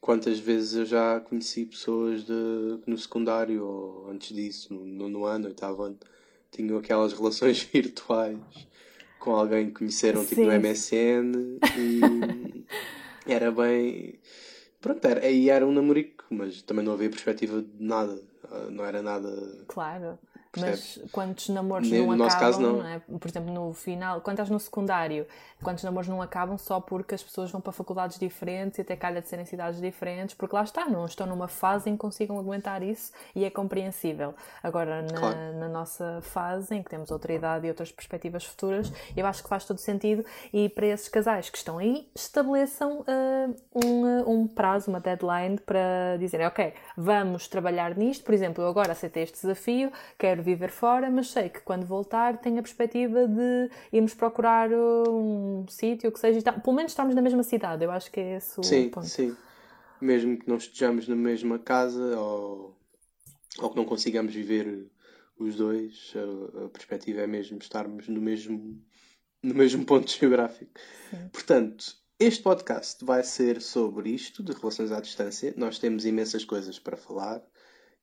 quantas 0.02 0.40
vezes 0.40 0.74
eu 0.74 0.86
já 0.86 1.20
conheci 1.20 1.66
pessoas 1.66 2.26
de, 2.26 2.80
no 2.88 2.98
secundário 2.98 3.64
ou 3.64 4.10
antes 4.10 4.36
disso, 4.36 4.74
no 4.74 5.08
no 5.08 5.26
ano, 5.26 5.48
oitavo 5.48 5.84
ano, 5.84 5.98
tinham 6.52 6.78
aquelas 6.80 7.14
relações 7.18 7.62
virtuais 7.64 8.40
com 9.20 9.36
alguém 9.36 9.68
que 9.68 9.76
conheceram 9.76 10.26
tipo, 10.26 10.42
no 10.42 10.52
MSN 10.52 11.60
e 11.78 12.66
era 13.32 13.52
bem. 13.52 14.20
Pronto, 14.82 15.06
era, 15.06 15.24
aí 15.24 15.48
era 15.48 15.66
um 15.66 15.72
namorico, 15.72 16.26
mas 16.32 16.64
também 16.64 16.84
não 16.84 16.94
havia 16.94 17.10
perspectiva 17.10 17.62
de 17.62 17.84
nada, 17.84 18.20
ah, 18.50 18.68
não 18.72 18.84
era 18.84 19.04
nada. 19.04 19.64
Claro. 19.68 20.18
Mas 20.58 21.00
quantos 21.12 21.48
namoros 21.50 21.90
Ne- 21.90 22.00
não 22.00 22.08
no 22.08 22.16
nosso 22.18 22.36
acabam, 22.36 22.52
caso, 22.52 22.62
não. 22.62 22.78
não 22.80 22.88
é? 22.88 23.00
Por 23.00 23.28
exemplo, 23.30 23.54
no 23.54 23.74
final, 23.74 24.20
quando 24.20 24.36
estás 24.36 24.50
no 24.50 24.60
secundário, 24.60 25.26
quantos 25.64 25.84
namoros 25.84 26.10
não 26.10 26.22
acabam 26.22 26.58
só 26.58 26.80
porque 26.82 27.16
as 27.16 27.24
pessoas 27.24 27.50
vão 27.52 27.62
para 27.62 27.72
faculdades 27.72 28.20
diferentes 28.20 28.78
e 28.78 28.82
até 28.82 28.96
calha 28.98 29.22
de 29.22 29.30
serem 29.30 29.46
cidades 29.46 29.80
diferentes, 29.80 30.36
porque 30.36 30.54
lá 30.56 30.64
está, 30.64 30.86
não 30.90 31.06
estão 31.06 31.26
numa 31.26 31.48
fase 31.48 31.90
em 31.90 31.94
que 31.94 32.00
consigam 32.00 32.38
aguentar 32.38 32.84
isso 32.84 33.14
e 33.34 33.46
é 33.46 33.50
compreensível. 33.50 34.34
Agora, 34.62 35.02
na, 35.04 35.18
Claro. 35.18 35.38
na 35.60 35.70
nossa 35.70 36.20
fase, 36.22 36.76
em 36.76 36.84
que 36.84 36.90
temos 36.90 37.12
outra 37.12 37.32
idade 37.32 37.66
e 37.68 37.70
outras 37.70 37.92
perspectivas 37.92 38.44
futuras, 38.44 38.92
eu 39.16 39.26
acho 39.26 39.42
que 39.44 39.48
faz 39.50 39.64
todo 39.66 39.78
sentido 39.78 40.26
e 40.52 40.68
para 40.68 40.88
esses 40.88 41.08
casais 41.08 41.50
que 41.50 41.58
estão 41.58 41.78
aí, 41.78 42.10
estabeleçam 42.14 43.06
ah, 43.08 43.50
um, 43.74 44.06
ah, 44.06 44.24
um 44.30 44.48
prazo, 44.48 44.90
uma 44.90 45.00
deadline 45.00 45.58
para 45.60 46.18
dizerem, 46.20 46.48
ok, 46.48 46.74
vamos 46.98 47.48
trabalhar 47.48 47.96
nisto, 47.96 48.24
por 48.26 48.34
exemplo, 48.34 48.64
eu 48.64 48.68
agora 48.68 48.92
aceitei 48.92 49.24
este 49.24 49.40
desafio, 49.42 49.92
quero 50.18 50.41
viver 50.42 50.70
fora, 50.72 51.10
mas 51.10 51.30
sei 51.32 51.50
que 51.50 51.62
quando 51.62 51.86
voltar 51.86 52.38
tenho 52.38 52.60
a 52.60 52.62
perspectiva 52.62 53.28
de 53.28 53.70
irmos 53.94 54.14
procurar 54.14 54.70
um 54.72 55.66
sítio, 55.68 56.12
que 56.12 56.20
seja, 56.20 56.42
tá- 56.42 56.54
pelo 56.54 56.76
menos 56.76 56.92
estamos 56.92 57.16
na 57.16 57.22
mesma 57.22 57.44
cidade, 57.44 57.84
eu 57.84 57.92
acho 57.92 58.12
que 58.12 58.20
é 58.20 58.38
esse 58.38 58.60
o 58.60 58.64
Sim, 58.64 58.90
ponto. 58.90 59.06
sim. 59.08 59.36
Mesmo 60.00 60.38
que 60.38 60.50
não 60.50 60.58
estejamos 60.58 61.08
na 61.08 61.16
mesma 61.16 61.60
casa 61.60 62.20
ou, 62.20 62.76
ou 63.60 63.70
que 63.70 63.76
não 63.76 63.86
consigamos 63.86 64.34
viver 64.34 64.90
os 65.38 65.56
dois, 65.56 66.14
a, 66.16 66.66
a 66.66 66.70
perspectiva 66.70 67.22
é 67.22 67.28
mesmo 67.28 67.58
estarmos 67.60 68.08
no 68.08 68.20
mesmo, 68.22 68.82
no 69.42 69.54
mesmo 69.56 69.86
ponto 69.86 70.10
geográfico. 70.12 70.72
Portanto, 71.32 71.96
este 72.20 72.44
podcast 72.44 73.04
vai 73.04 73.24
ser 73.24 73.62
sobre 73.62 74.12
isto, 74.12 74.44
de 74.44 74.52
relações 74.54 74.92
à 74.92 75.00
distância. 75.02 75.54
Nós 75.58 75.80
temos 75.80 76.06
imensas 76.06 76.46
coisas 76.46 76.78
para 76.78 76.96
falar. 76.98 77.42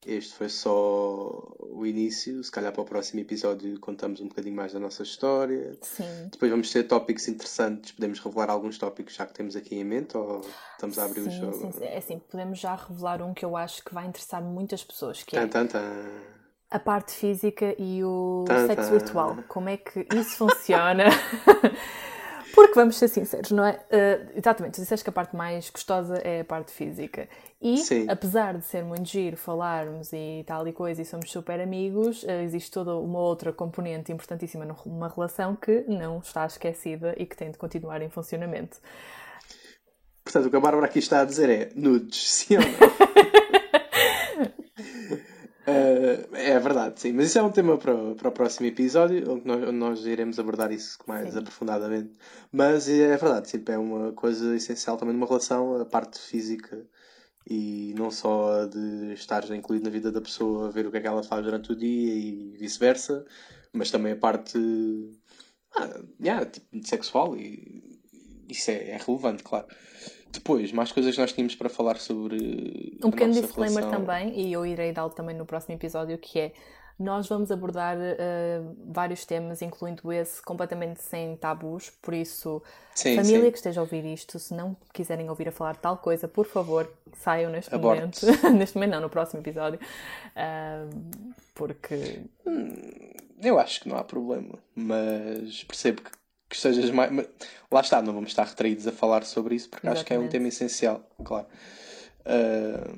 Este 0.06 0.32
foi 0.34 0.48
só 0.48 1.42
o 1.60 1.84
início. 1.84 2.42
Se 2.42 2.50
calhar 2.50 2.72
para 2.72 2.82
o 2.82 2.84
próximo 2.84 3.20
episódio 3.20 3.78
contamos 3.80 4.20
um 4.20 4.28
bocadinho 4.28 4.54
mais 4.54 4.72
da 4.72 4.78
nossa 4.78 5.02
história. 5.02 5.76
Sim. 5.82 6.28
Depois 6.30 6.50
vamos 6.50 6.70
ter 6.70 6.84
tópicos 6.84 7.26
interessantes. 7.28 7.92
Podemos 7.92 8.18
revelar 8.20 8.48
alguns 8.50 8.78
tópicos 8.78 9.14
já 9.14 9.26
que 9.26 9.34
temos 9.34 9.56
aqui 9.56 9.74
em 9.74 9.84
mente 9.84 10.16
ou 10.16 10.40
estamos 10.72 10.98
a 10.98 11.04
abrir 11.04 11.20
o 11.20 11.24
Sim, 11.30 11.40
jogo? 11.40 11.52
sim, 11.52 11.72
sim. 11.72 11.84
É 11.84 11.98
assim, 11.98 12.18
podemos 12.30 12.58
já 12.58 12.74
revelar 12.76 13.20
um 13.22 13.34
que 13.34 13.44
eu 13.44 13.56
acho 13.56 13.84
que 13.84 13.92
vai 13.92 14.06
interessar 14.06 14.42
muitas 14.42 14.82
pessoas, 14.84 15.22
que 15.22 15.36
é 15.36 15.40
Tan, 15.46 15.48
tan, 15.48 15.66
tan. 15.66 15.92
a 16.70 16.78
parte 16.78 17.12
física 17.12 17.74
e 17.78 18.02
o 18.04 18.44
sexo 18.66 18.90
virtual. 18.90 19.36
Como 19.48 19.68
é 19.68 19.76
que 19.76 20.06
isso 20.14 20.36
funciona? 20.36 21.04
Porque 22.58 22.74
vamos 22.74 22.96
ser 22.96 23.06
sinceros, 23.06 23.52
não 23.52 23.64
é? 23.64 23.74
Uh, 23.74 24.32
exatamente, 24.36 24.74
tu 24.74 24.80
disseste 24.80 25.04
que 25.04 25.10
a 25.10 25.12
parte 25.12 25.36
mais 25.36 25.70
gostosa 25.70 26.16
é 26.24 26.40
a 26.40 26.44
parte 26.44 26.72
física. 26.72 27.28
E, 27.62 27.78
Sim. 27.78 28.06
apesar 28.10 28.58
de 28.58 28.64
ser 28.64 28.82
muito 28.82 29.08
giro 29.08 29.36
falarmos 29.36 30.12
e 30.12 30.42
tal 30.44 30.66
e 30.66 30.72
coisa 30.72 31.00
e 31.00 31.04
somos 31.04 31.30
super 31.30 31.60
amigos, 31.60 32.24
uh, 32.24 32.42
existe 32.42 32.72
toda 32.72 32.96
uma 32.96 33.20
outra 33.20 33.52
componente 33.52 34.10
importantíssima 34.10 34.64
numa 34.64 35.06
relação 35.06 35.54
que 35.54 35.84
não 35.86 36.18
está 36.18 36.44
esquecida 36.46 37.14
e 37.16 37.26
que 37.26 37.36
tem 37.36 37.52
de 37.52 37.58
continuar 37.58 38.02
em 38.02 38.10
funcionamento. 38.10 38.78
Portanto, 40.24 40.46
o 40.46 40.50
que 40.50 40.56
a 40.56 40.60
Bárbara 40.60 40.86
aqui 40.86 40.98
está 40.98 41.20
a 41.20 41.24
dizer 41.24 41.48
é 41.48 41.70
nudes, 41.76 42.28
sim 42.28 42.56
ou 42.56 42.60
não? 42.60 43.38
Eh, 45.68 46.28
é 46.32 46.58
verdade, 46.58 47.00
sim. 47.00 47.12
Mas 47.12 47.26
isso 47.26 47.38
é 47.38 47.42
um 47.42 47.50
tema 47.50 47.76
para, 47.76 47.94
o- 47.94 48.14
para 48.14 48.28
o 48.28 48.32
próximo 48.32 48.66
episódio, 48.66 49.30
onde 49.32 49.46
nós, 49.46 49.62
onde 49.62 49.72
nós 49.72 50.06
iremos 50.06 50.38
abordar 50.38 50.72
isso 50.72 50.98
mais 51.06 51.32
Sim. 51.32 51.38
aprofundadamente. 51.38 52.10
Mas 52.52 52.88
é 52.88 53.16
verdade, 53.16 53.48
tipo, 53.50 53.70
é 53.70 53.78
uma 53.78 54.12
coisa 54.12 54.56
essencial 54.56 54.96
também 54.96 55.14
numa 55.14 55.26
relação, 55.26 55.80
a 55.80 55.84
parte 55.84 56.18
física. 56.18 56.86
E 57.50 57.94
não 57.96 58.10
só 58.10 58.62
a 58.62 58.66
de 58.66 59.12
estar 59.14 59.42
incluído 59.54 59.84
na 59.84 59.90
vida 59.90 60.12
da 60.12 60.20
pessoa, 60.20 60.70
ver 60.70 60.86
o 60.86 60.90
que 60.90 60.98
é 60.98 61.00
que 61.00 61.06
ela 61.06 61.22
faz 61.22 61.42
durante 61.44 61.72
o 61.72 61.76
dia 61.76 62.14
e 62.14 62.56
vice-versa, 62.58 63.24
mas 63.72 63.90
também 63.90 64.12
a 64.12 64.16
parte 64.16 64.58
ah, 65.76 66.00
yeah, 66.22 66.44
tipo, 66.44 66.66
sexual 66.86 67.36
e 67.36 67.98
isso 68.48 68.70
é, 68.70 68.90
é 68.90 68.96
relevante, 68.98 69.42
claro. 69.42 69.66
Depois, 70.32 70.72
mais 70.72 70.92
coisas 70.92 71.14
que 71.14 71.20
nós 71.20 71.32
tínhamos 71.32 71.54
para 71.54 71.68
falar 71.68 71.96
sobre. 71.96 72.98
Um 73.02 73.08
a 73.08 73.10
pequeno 73.10 73.32
disclaimer 73.32 73.84
relação. 73.84 74.04
também, 74.04 74.38
e 74.40 74.52
eu 74.52 74.64
irei 74.66 74.92
dá-lo 74.92 75.10
também 75.10 75.34
no 75.36 75.46
próximo 75.46 75.74
episódio, 75.74 76.16
que 76.18 76.38
é 76.38 76.52
nós 76.98 77.28
vamos 77.28 77.52
abordar 77.52 77.96
eh, 77.96 78.60
vários 78.88 79.24
temas, 79.24 79.62
incluindo 79.62 80.12
esse, 80.12 80.42
completamente 80.42 81.00
sem 81.00 81.36
tabus, 81.36 81.90
por 82.02 82.12
isso, 82.12 82.60
Sim, 82.92 83.14
família 83.14 83.44
sim. 83.44 83.50
que 83.52 83.56
esteja 83.56 83.80
a 83.80 83.84
ouvir 83.84 84.04
isto, 84.04 84.36
se 84.40 84.52
não 84.52 84.76
quiserem 84.92 85.30
ouvir 85.30 85.48
a 85.48 85.52
falar 85.52 85.76
tal 85.76 85.96
coisa, 85.98 86.26
por 86.26 86.44
favor, 86.44 86.92
saiam 87.18 87.52
neste 87.52 87.72
Aborte. 87.72 88.00
momento. 88.00 88.42
neste 88.58 88.74
momento 88.74 88.90
não, 88.90 89.00
no 89.02 89.08
próximo 89.08 89.40
episódio. 89.40 89.78
Ah, 90.34 90.86
porque 91.54 92.22
Eu 93.40 93.60
acho 93.60 93.80
que 93.82 93.88
não 93.88 93.96
há 93.96 94.02
problema, 94.02 94.58
mas 94.74 95.62
percebo 95.62 96.02
que, 96.02 96.10
que 96.48 96.56
estejas 96.56 96.90
mais. 96.90 97.10
Lá 97.70 97.80
está, 97.80 98.00
não 98.00 98.12
vamos 98.14 98.30
estar 98.30 98.44
retraídos 98.44 98.86
a 98.86 98.92
falar 98.92 99.24
sobre 99.24 99.54
isso 99.54 99.68
porque 99.68 99.86
acho 99.88 100.04
que 100.04 100.12
é 100.12 100.16
um 100.16 100.22
Exatamente. 100.22 100.32
tema 100.32 100.48
essencial, 100.48 101.06
claro. 101.24 101.46
Ah, 102.24 102.92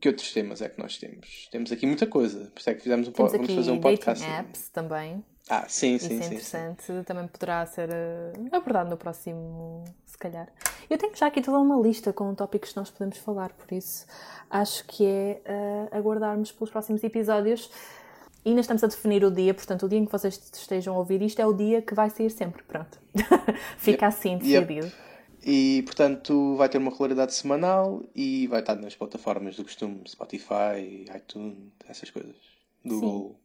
que 0.00 0.08
outros 0.08 0.32
temas 0.32 0.60
é 0.60 0.68
que 0.68 0.80
nós 0.80 0.98
temos? 0.98 1.48
Temos 1.50 1.72
aqui 1.72 1.86
muita 1.86 2.06
coisa, 2.06 2.50
por 2.54 2.60
isso 2.60 2.70
é 2.70 2.74
que 2.74 2.80
fizemos 2.82 3.08
um 3.08 3.12
po- 3.12 3.26
vamos 3.28 3.46
fazer 3.54 3.70
um 3.70 3.78
dating 3.80 3.96
podcast. 3.96 4.24
apps 4.24 4.68
também. 4.68 5.24
Ah, 5.48 5.64
sim, 5.68 5.94
Isso 5.94 6.08
sim, 6.08 6.14
é 6.14 6.16
sim, 6.16 6.22
sim. 6.22 6.34
interessante, 6.34 6.92
também 7.06 7.26
poderá 7.28 7.64
ser 7.66 7.88
eh, 7.90 8.32
abordado 8.50 8.90
no 8.90 8.96
próximo, 8.96 9.84
se 10.04 10.18
calhar. 10.18 10.48
Eu 10.90 10.98
tenho 10.98 11.14
já 11.14 11.28
aqui 11.28 11.40
toda 11.40 11.58
uma 11.60 11.80
lista 11.80 12.12
com 12.12 12.34
tópicos 12.34 12.70
que 12.72 12.76
nós 12.76 12.90
podemos 12.90 13.16
falar, 13.18 13.52
por 13.52 13.72
isso 13.72 14.06
acho 14.50 14.84
que 14.86 15.06
é 15.06 15.40
eh, 15.44 15.88
aguardarmos 15.92 16.50
pelos 16.50 16.70
próximos 16.70 17.02
episódios. 17.04 17.70
E 18.46 18.50
ainda 18.50 18.60
estamos 18.60 18.84
a 18.84 18.86
definir 18.86 19.24
o 19.24 19.30
dia, 19.30 19.52
portanto, 19.52 19.86
o 19.86 19.88
dia 19.88 19.98
em 19.98 20.04
que 20.06 20.12
vocês 20.12 20.40
estejam 20.54 20.94
a 20.94 20.98
ouvir 20.98 21.20
isto 21.20 21.40
é 21.42 21.44
o 21.46 21.52
dia 21.52 21.82
que 21.82 21.94
vai 21.96 22.08
sair 22.08 22.30
sempre, 22.30 22.62
pronto. 22.62 22.96
Fica 23.76 24.06
assim 24.06 24.38
Yep. 24.40 24.66
decidido. 24.66 24.92
E 25.44 25.82
portanto 25.82 26.54
vai 26.54 26.68
ter 26.68 26.78
uma 26.78 26.92
regularidade 26.92 27.34
semanal 27.34 28.04
e 28.14 28.46
vai 28.46 28.60
estar 28.60 28.76
nas 28.76 28.94
plataformas 28.94 29.56
do 29.56 29.64
costume, 29.64 30.00
Spotify, 30.06 31.04
iTunes, 31.16 31.56
essas 31.88 32.08
coisas. 32.08 32.36
Google. 32.84 33.36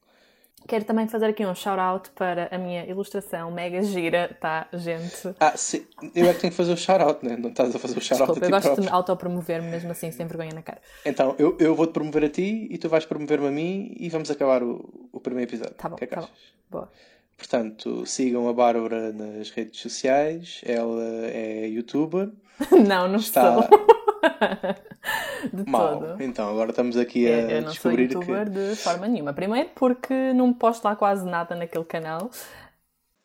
Quero 0.68 0.86
também 0.86 1.08
fazer 1.08 1.26
aqui 1.26 1.46
um 1.46 1.54
shout-out 1.56 2.10
para 2.12 2.48
a 2.52 2.58
minha 2.58 2.86
ilustração 2.86 3.52
mega 3.52 3.82
gira, 3.82 4.36
tá, 4.40 4.68
gente? 4.74 5.34
Ah, 5.40 5.58
sim. 5.58 5.86
Eu 6.16 6.28
é 6.28 6.34
que 6.34 6.40
tenho 6.42 6.52
que 6.52 6.58
fazer 6.58 6.72
o 6.74 6.78
shout-out, 6.78 7.26
né? 7.26 7.36
Não 7.36 7.50
estás 7.50 7.76
a 7.76 7.80
fazer 7.80 7.98
o 7.98 8.02
shout-out 8.02 8.32
Desculpa, 8.32 8.46
a 8.46 8.46
eu 8.46 8.48
ti 8.48 8.52
gosto 8.52 8.66
próprio. 8.66 8.84
de 8.86 8.90
me 8.90 8.96
autopromover-me 8.96 9.68
mesmo 9.70 9.92
assim, 9.92 10.12
sem 10.12 10.26
vergonha 10.28 10.54
na 10.54 10.62
cara. 10.62 10.80
Então, 11.06 11.36
eu, 11.38 11.58
eu 11.60 11.76
vou-te 11.76 11.92
promover 11.94 12.24
a 12.26 12.30
ti 12.30 12.68
e 12.72 12.78
tu 12.78 12.88
vais 12.88 13.06
promover-me 13.06 13.48
a 13.48 13.52
mim 13.52 13.96
e 14.00 14.08
vamos 14.10 14.30
acabar 14.32 14.64
o, 14.64 15.10
o 15.12 15.20
primeiro 15.20 15.50
episódio. 15.50 15.74
Tá 15.76 15.90
bom, 15.90 15.96
que 15.96 16.04
é 16.04 16.08
que 16.08 16.16
tá 16.16 16.22
bom. 16.22 16.28
achas? 16.28 16.40
Boa. 16.70 16.92
Portanto, 17.38 18.06
sigam 18.06 18.48
a 18.48 18.54
Bárbara 18.54 19.12
nas 19.12 19.50
redes 19.50 19.82
sociais. 19.82 20.62
Ela 20.64 21.28
é 21.28 21.68
youtuber. 21.68 22.30
Não, 22.88 23.08
não 23.08 23.16
Está 23.16 23.56
sou. 23.68 23.88
de 25.54 25.70
mal. 25.70 26.00
todo. 26.00 26.22
Então, 26.24 26.50
agora 26.50 26.70
estamos 26.72 26.98
aqui 26.98 27.28
a 27.28 27.32
Eu, 27.32 27.50
eu 27.50 27.62
não 27.64 27.74
sou 27.74 27.92
youtuber 27.92 28.46
que. 28.46 28.52
de 28.52 28.76
forma 28.76 29.08
nenhuma. 29.08 29.34
Primeiro 29.34 29.70
porque 29.76 30.34
não 30.34 30.54
posto 30.54 30.84
lá 30.86 30.96
quase 30.96 31.26
nada 31.26 31.56
naquele 31.56 31.86
canal. 31.86 32.30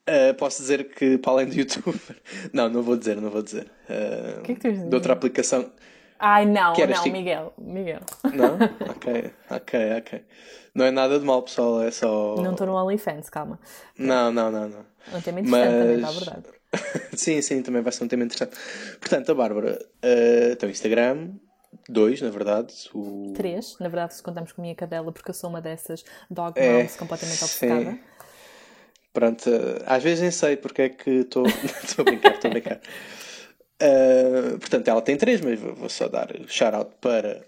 Uh, 0.08 0.32
posso 0.38 0.62
dizer 0.62 0.88
que, 0.94 1.18
para 1.18 1.32
além 1.32 1.46
de 1.48 1.60
youtuber. 1.60 2.00
Não, 2.52 2.68
não 2.68 2.80
vou 2.80 2.96
dizer, 2.96 3.20
não 3.20 3.28
vou 3.28 3.42
dizer. 3.42 3.66
Uh, 3.90 4.40
que 4.42 4.52
é 4.52 4.54
que 4.54 4.60
tu 4.60 4.68
ias 4.68 4.88
de 4.88 4.94
outra 4.94 5.12
aplicação. 5.14 5.72
Ai, 6.18 6.46
não, 6.46 6.72
Que 6.74 6.86
não, 6.86 6.94
tipo- 7.02 7.10
Miguel. 7.16 7.52
Miguel. 7.58 8.00
Não? 8.32 8.54
ok, 8.88 9.32
ok, 9.50 9.80
ok. 9.98 10.24
Não 10.74 10.84
é 10.84 10.90
nada 10.92 11.18
de 11.18 11.24
mal, 11.26 11.42
pessoal. 11.42 11.82
É 11.82 11.90
só. 11.90 12.36
Não 12.36 12.52
estou 12.52 12.66
no 12.68 12.74
OnlyFans, 12.74 13.28
calma. 13.28 13.58
Não, 13.98 14.30
não, 14.32 14.50
não, 14.50 14.68
não. 14.68 14.86
É 15.12 15.16
um 15.16 15.20
tema 15.20 15.40
interessante 15.40 15.72
também, 15.72 16.00
Mas- 16.00 16.10
está 16.14 16.24
verdade. 16.24 16.56
sim, 17.14 17.40
sim, 17.42 17.62
também 17.62 17.82
vai 17.82 17.92
ser 17.92 18.04
um 18.04 18.08
tema 18.08 18.24
interessante. 18.24 18.56
Portanto, 19.00 19.32
a 19.32 19.34
Bárbara 19.34 19.78
uh, 19.80 20.56
tem 20.56 20.68
o 20.68 20.72
Instagram, 20.72 21.30
dois, 21.88 22.20
na 22.20 22.30
verdade. 22.30 22.74
O... 22.94 23.32
Três, 23.34 23.76
na 23.78 23.88
verdade, 23.88 24.14
se 24.14 24.22
contamos 24.22 24.52
com 24.52 24.60
a 24.60 24.62
minha 24.62 24.74
cadela, 24.74 25.12
porque 25.12 25.30
eu 25.30 25.34
sou 25.34 25.50
uma 25.50 25.60
dessas 25.60 26.04
dog 26.30 26.58
É, 26.58 26.78
moms 26.78 26.96
completamente 26.96 27.44
obcecada. 27.44 27.90
sim. 27.92 28.00
Pronto, 29.12 29.48
uh, 29.48 29.82
às 29.86 30.02
vezes 30.02 30.20
nem 30.20 30.30
sei 30.30 30.56
porque 30.56 30.82
é 30.82 30.88
que 30.90 31.10
estou. 31.10 31.46
Estou 31.82 32.02
a 32.02 32.04
brincar, 32.04 32.34
estou 32.34 32.48
a 32.48 32.52
brincar. 32.52 32.80
Uh, 33.82 34.58
portanto, 34.58 34.88
ela 34.88 35.00
tem 35.00 35.16
três, 35.16 35.40
mas 35.40 35.58
vou 35.58 35.74
vou 35.74 35.88
só 35.88 36.06
dar 36.06 36.28
shout-out 36.46 36.92
para 37.00 37.42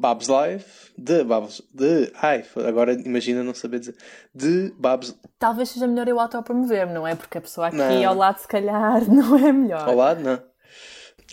Babs 0.00 0.28
Live, 0.28 0.64
de 0.96 1.22
Babs. 1.22 1.60
De. 1.74 2.10
Ai, 2.14 2.42
agora 2.66 2.94
imagina 2.94 3.44
não 3.44 3.52
saber 3.52 3.80
dizer. 3.80 3.94
De 4.34 4.72
Babs 4.78 5.14
Talvez 5.38 5.68
seja 5.68 5.86
melhor 5.86 6.08
eu 6.08 6.18
autopromover-me, 6.18 6.94
não 6.94 7.06
é? 7.06 7.14
Porque 7.14 7.36
a 7.36 7.40
pessoa 7.40 7.66
aqui 7.68 7.76
Não. 7.76 8.08
ao 8.08 8.14
lado, 8.14 8.38
se 8.38 8.48
calhar, 8.48 9.04
não 9.12 9.36
é 9.38 9.52
melhor. 9.52 9.86
ao 9.86 9.94
lado, 9.94 10.22
não? 10.22 10.42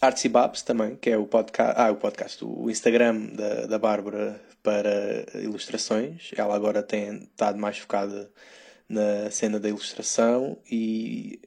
Artsy 0.01 0.27
Babs 0.29 0.61
também, 0.61 0.95
que 0.97 1.09
é 1.09 1.17
o 1.17 1.25
podcast, 1.25 1.73
ah, 1.79 1.91
o 1.91 1.95
podcast, 1.95 2.43
o 2.43 2.69
Instagram 2.69 3.27
da, 3.33 3.65
da 3.67 3.79
Bárbara 3.79 4.39
para 4.61 5.25
ilustrações. 5.41 6.31
Ela 6.35 6.53
agora 6.53 6.83
tem 6.83 7.23
estado 7.23 7.57
mais 7.57 7.77
focada 7.77 8.29
na 8.89 9.31
cena 9.31 9.59
da 9.59 9.69
ilustração 9.69 10.57
e 10.69 11.39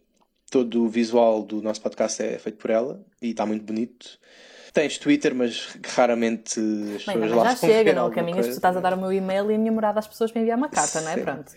todo 0.51 0.85
o 0.85 0.89
visual 0.89 1.43
do 1.43 1.61
nosso 1.63 1.81
podcast 1.83 2.23
é 2.23 2.39
feito 2.39 2.57
por 2.57 2.71
ela 2.71 3.05
e 3.23 3.31
está 3.31 3.45
muito 3.47 3.63
bonito. 3.65 4.19
Tens 4.73 4.99
Twitter, 4.99 5.35
mas 5.35 5.77
raramente 5.97 6.61
as 6.61 6.65
Bem, 6.65 6.97
pessoas 6.99 7.17
mas 7.19 7.31
lá 7.33 7.45
já 7.51 7.57
chega, 7.57 7.93
não 7.93 8.03
alguma 8.05 8.23
caminhas, 8.23 8.47
tu 8.47 8.53
estás 8.53 8.77
a 8.77 8.81
dar 8.81 8.95
o 8.95 8.97
meu 8.97 9.13
e-mail 9.13 9.51
e 9.51 9.55
a 9.57 9.59
minha 9.59 9.73
morada 9.73 9.99
às 9.99 10.07
pessoas 10.07 10.31
para 10.31 10.41
enviar 10.43 10.57
uma 10.57 10.69
carta, 10.69 11.01
não 11.01 11.11
é? 11.11 11.17
Pronto. 11.17 11.53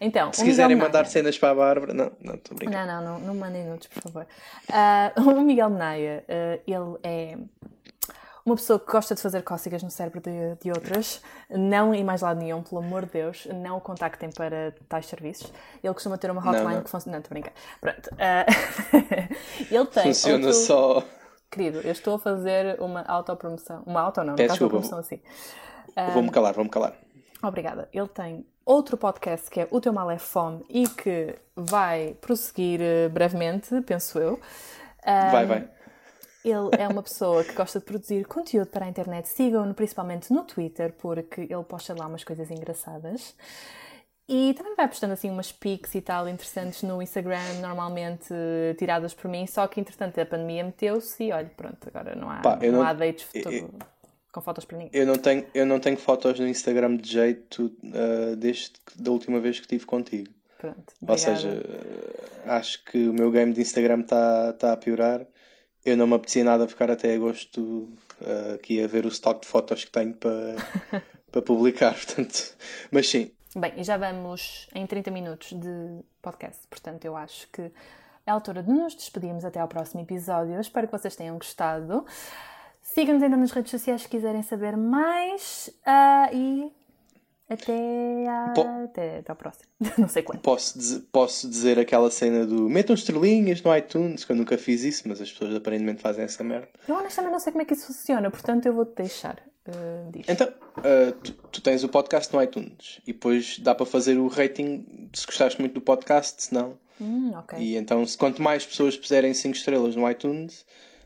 Então, 0.00 0.32
Se 0.32 0.44
quiserem 0.44 0.76
mandar 0.76 1.06
cenas 1.06 1.38
para 1.38 1.50
a 1.50 1.54
Bárbara, 1.54 1.94
não, 1.94 2.12
não, 2.22 2.34
estou 2.34 2.54
a 2.54 2.58
brincar. 2.58 2.86
Não, 2.86 3.02
não, 3.02 3.18
não, 3.20 3.34
mandem 3.34 3.64
nudes, 3.64 3.86
por 3.88 4.02
favor. 4.02 4.26
Ah, 4.70 5.12
o 5.16 5.40
Miguel 5.40 5.70
Menaia, 5.70 6.24
ah, 6.28 6.58
ele 6.66 6.98
é 7.02 7.38
uma 8.44 8.54
pessoa 8.56 8.78
que 8.78 8.90
gosta 8.90 9.14
de 9.14 9.20
fazer 9.20 9.42
cócegas 9.42 9.82
no 9.82 9.90
cérebro 9.90 10.20
de, 10.20 10.56
de 10.62 10.70
outras, 10.70 11.20
não 11.50 11.94
em 11.94 12.02
mais 12.04 12.20
lado 12.22 12.38
nenhum, 12.40 12.62
pelo 12.62 12.80
amor 12.80 13.04
de 13.06 13.12
Deus, 13.12 13.46
não 13.52 13.76
o 13.76 13.80
contactem 13.80 14.30
para 14.30 14.74
tais 14.88 15.06
serviços. 15.06 15.52
Ele 15.82 15.92
costuma 15.94 16.16
ter 16.18 16.30
uma 16.30 16.40
hotline 16.40 16.64
Não, 16.64 16.70
não. 16.76 16.82
que 16.82 16.90
funciona. 16.90 17.16
Não, 17.18 17.22
estou 17.22 17.36
a 17.36 17.40
brincar. 17.40 17.52
Pronto. 17.80 18.10
ah, 18.18 18.46
ele 19.70 19.86
tem. 19.86 20.02
Funciona 20.04 20.46
outro- 20.46 20.60
só. 20.62 21.02
Querido, 21.50 21.80
eu 21.80 21.92
estou 21.92 22.16
a 22.16 22.18
fazer 22.18 22.80
uma 22.80 23.02
autopromoção. 23.02 23.82
Uma 23.86 24.00
auto, 24.02 24.22
não, 24.22 24.34
Peço 24.36 24.62
uma 24.62 24.68
promoção 24.68 24.98
assim. 24.98 25.20
Vou-me 26.12 26.30
calar, 26.30 26.54
vou-me 26.54 26.70
calar. 26.70 26.94
Obrigada. 27.42 27.88
Ele 27.92 28.08
tem 28.08 28.46
outro 28.64 28.96
podcast 28.96 29.50
que 29.50 29.60
é 29.60 29.68
O 29.70 29.80
Teu 29.80 29.92
Mal 29.92 30.10
é 30.10 30.18
Fome 30.18 30.64
e 30.68 30.86
que 30.86 31.34
vai 31.56 32.16
prosseguir 32.20 32.80
eh, 32.82 33.08
brevemente, 33.08 33.80
penso 33.82 34.18
eu. 34.18 34.38
Ah, 35.02 35.30
Vai, 35.30 35.46
vai. 35.46 35.68
Ele 36.44 36.70
é 36.78 36.86
uma 36.86 37.02
pessoa 37.02 37.42
que 37.42 37.52
gosta 37.52 37.78
de 37.78 37.84
produzir 37.84 38.24
conteúdo 38.26 38.68
para 38.68 38.86
a 38.86 38.88
internet. 38.88 39.28
Sigam-no 39.28 39.74
principalmente 39.74 40.32
no 40.32 40.44
Twitter, 40.44 40.92
porque 40.98 41.42
ele 41.42 41.64
posta 41.64 41.94
lá 41.98 42.06
umas 42.06 42.24
coisas 42.24 42.50
engraçadas. 42.50 43.34
E 44.28 44.52
também 44.54 44.74
vai 44.76 44.86
postando 44.86 45.14
assim 45.14 45.30
umas 45.30 45.50
pics 45.50 45.94
e 45.94 46.02
tal 46.02 46.28
interessantes 46.28 46.82
no 46.82 47.00
Instagram, 47.00 47.60
normalmente 47.62 48.26
eh, 48.30 48.74
tiradas 48.78 49.14
por 49.14 49.30
mim. 49.30 49.46
Só 49.46 49.66
que 49.66 49.80
entretanto 49.80 50.20
a 50.20 50.26
pandemia 50.26 50.62
meteu-se 50.64 51.24
e 51.24 51.32
olha, 51.32 51.50
pronto, 51.56 51.78
agora 51.88 52.14
não 52.14 52.28
há, 52.30 52.40
Pá, 52.40 52.58
eu 52.60 52.70
não 52.72 52.80
não- 52.80 52.86
há 52.86 52.92
dates 52.92 53.26
eu- 53.32 53.42
foto- 53.42 53.74
com 54.30 54.40
fotos 54.42 54.64
para 54.66 54.76
ninguém. 54.76 54.90
Eu 55.00 55.06
não 55.06 55.16
tenho, 55.16 55.46
eu 55.54 55.64
não 55.64 55.80
tenho 55.80 55.96
fotos 55.96 56.38
no 56.38 56.46
Instagram 56.46 56.96
de 56.96 57.10
jeito 57.10 57.72
ah, 57.86 58.36
desde 58.36 58.72
da 58.96 59.10
última 59.10 59.40
vez 59.40 59.56
que 59.58 59.64
estive 59.64 59.86
contigo. 59.86 60.28
Pronto, 60.58 60.92
Ou 61.06 61.16
seja, 61.18 61.62
ah, 62.46 62.56
acho 62.56 62.84
que 62.84 63.08
o 63.08 63.14
meu 63.14 63.30
game 63.30 63.52
de 63.54 63.62
Instagram 63.62 64.00
está 64.00 64.52
tá 64.52 64.72
a 64.72 64.76
piorar. 64.76 65.24
Eu 65.84 65.96
não 65.96 66.06
me 66.06 66.14
apetecia 66.14 66.44
nada 66.44 66.68
ficar 66.68 66.90
até 66.90 67.14
agosto 67.14 67.88
ah, 68.22 68.54
aqui 68.56 68.82
a 68.84 68.86
ver 68.86 69.06
o 69.06 69.08
stock 69.08 69.40
de 69.40 69.46
fotos 69.48 69.86
que 69.86 69.90
tenho 69.90 70.12
para 70.12 70.56
para 71.32 71.40
publicar, 71.42 71.94
portanto. 72.04 72.54
Mas 72.90 73.08
sim, 73.08 73.30
Bem, 73.58 73.82
já 73.82 73.96
vamos 73.96 74.68
em 74.72 74.86
30 74.86 75.10
minutos 75.10 75.52
de 75.52 76.04
podcast, 76.22 76.64
portanto 76.68 77.04
eu 77.04 77.16
acho 77.16 77.48
que 77.48 77.62
é 78.24 78.30
a 78.30 78.32
altura 78.32 78.62
de 78.62 78.70
nos 78.70 78.94
despedirmos 78.94 79.44
até 79.44 79.58
ao 79.58 79.66
próximo 79.66 80.00
episódio. 80.00 80.60
Espero 80.60 80.86
que 80.86 80.96
vocês 80.96 81.16
tenham 81.16 81.36
gostado. 81.36 82.06
Sigam-nos 82.80 83.20
ainda 83.20 83.36
nas 83.36 83.50
redes 83.50 83.72
sociais 83.72 84.02
se 84.02 84.08
quiserem 84.08 84.44
saber 84.44 84.76
mais 84.76 85.70
ah, 85.84 86.30
e 86.32 86.72
até, 87.48 88.26
à- 88.28 88.52
Po- 88.54 88.60
até, 88.84 89.18
até 89.18 89.32
ao 89.32 89.36
próximo. 89.36 89.64
Não 89.98 90.08
sei 90.08 90.22
quando. 90.22 90.40
posso, 90.40 90.78
dizer, 90.78 91.00
posso 91.12 91.48
dizer 91.48 91.78
aquela 91.78 92.10
cena 92.10 92.46
do 92.46 92.68
metam 92.68 92.94
estrelinhas 92.94 93.62
no 93.62 93.74
iTunes, 93.76 94.24
que 94.24 94.32
eu 94.32 94.36
nunca 94.36 94.58
fiz 94.58 94.82
isso, 94.84 95.08
mas 95.08 95.20
as 95.20 95.30
pessoas 95.32 95.54
aparentemente 95.54 96.02
fazem 96.02 96.24
essa 96.24 96.42
merda. 96.44 96.68
Eu 96.86 96.96
honestamente 96.96 97.32
não 97.32 97.40
sei 97.40 97.52
como 97.52 97.62
é 97.62 97.64
que 97.64 97.74
isso 97.74 97.86
funciona, 97.86 98.30
portanto 98.30 98.66
eu 98.66 98.72
vou-te 98.74 98.94
deixar 98.96 99.42
disto. 100.12 100.30
Então, 100.30 100.48
ah, 100.78 101.12
tu, 101.22 101.32
tu 101.32 101.60
tens 101.60 101.84
o 101.84 101.88
podcast 101.88 102.34
no 102.34 102.42
iTunes 102.42 103.00
e 103.06 103.12
depois 103.12 103.58
dá 103.58 103.74
para 103.74 103.84
fazer 103.84 104.16
o 104.18 104.26
rating 104.28 105.08
se 105.12 105.26
gostaste 105.26 105.60
muito 105.60 105.74
do 105.74 105.80
podcast, 105.80 106.42
se 106.44 106.54
não. 106.54 106.78
Hum, 107.00 107.32
ok. 107.36 107.58
E 107.58 107.76
então, 107.76 108.04
se 108.06 108.16
quanto 108.16 108.40
mais 108.42 108.64
pessoas 108.66 108.96
puserem 108.96 109.32
5 109.34 109.54
estrelas 109.56 109.94
no 109.94 110.10
iTunes, 110.10 110.64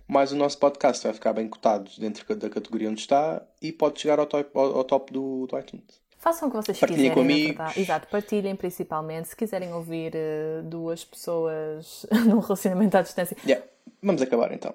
mais 0.08 0.30
o 0.32 0.36
nosso 0.36 0.58
podcast 0.58 1.02
vai 1.04 1.12
ficar 1.12 1.32
bem 1.32 1.48
cotado 1.48 1.90
dentro 1.98 2.36
da 2.36 2.48
categoria 2.48 2.88
onde 2.88 3.00
está 3.00 3.42
e 3.60 3.72
pode 3.72 4.00
chegar 4.00 4.18
ao 4.20 4.26
top, 4.26 4.48
ao, 4.54 4.76
ao 4.78 4.84
top 4.84 5.12
do, 5.12 5.46
do 5.46 5.58
iTunes. 5.58 6.00
Façam 6.22 6.46
o 6.46 6.50
que 6.52 6.56
vocês 6.56 6.78
Partilhem 6.78 7.10
quiserem, 7.10 7.14
com 7.14 7.28
na 7.28 7.34
amigos. 7.34 7.56
verdade. 7.56 7.80
Exato, 7.80 8.06
partilhem 8.08 8.54
principalmente. 8.54 9.28
Se 9.28 9.34
quiserem 9.36 9.72
ouvir 9.74 10.12
eh, 10.14 10.60
duas 10.62 11.04
pessoas 11.04 12.06
num 12.26 12.38
relacionamento 12.38 12.96
à 12.96 13.02
distância, 13.02 13.36
Yeah. 13.44 13.66
Vamos 14.00 14.22
acabar 14.22 14.52
então. 14.52 14.72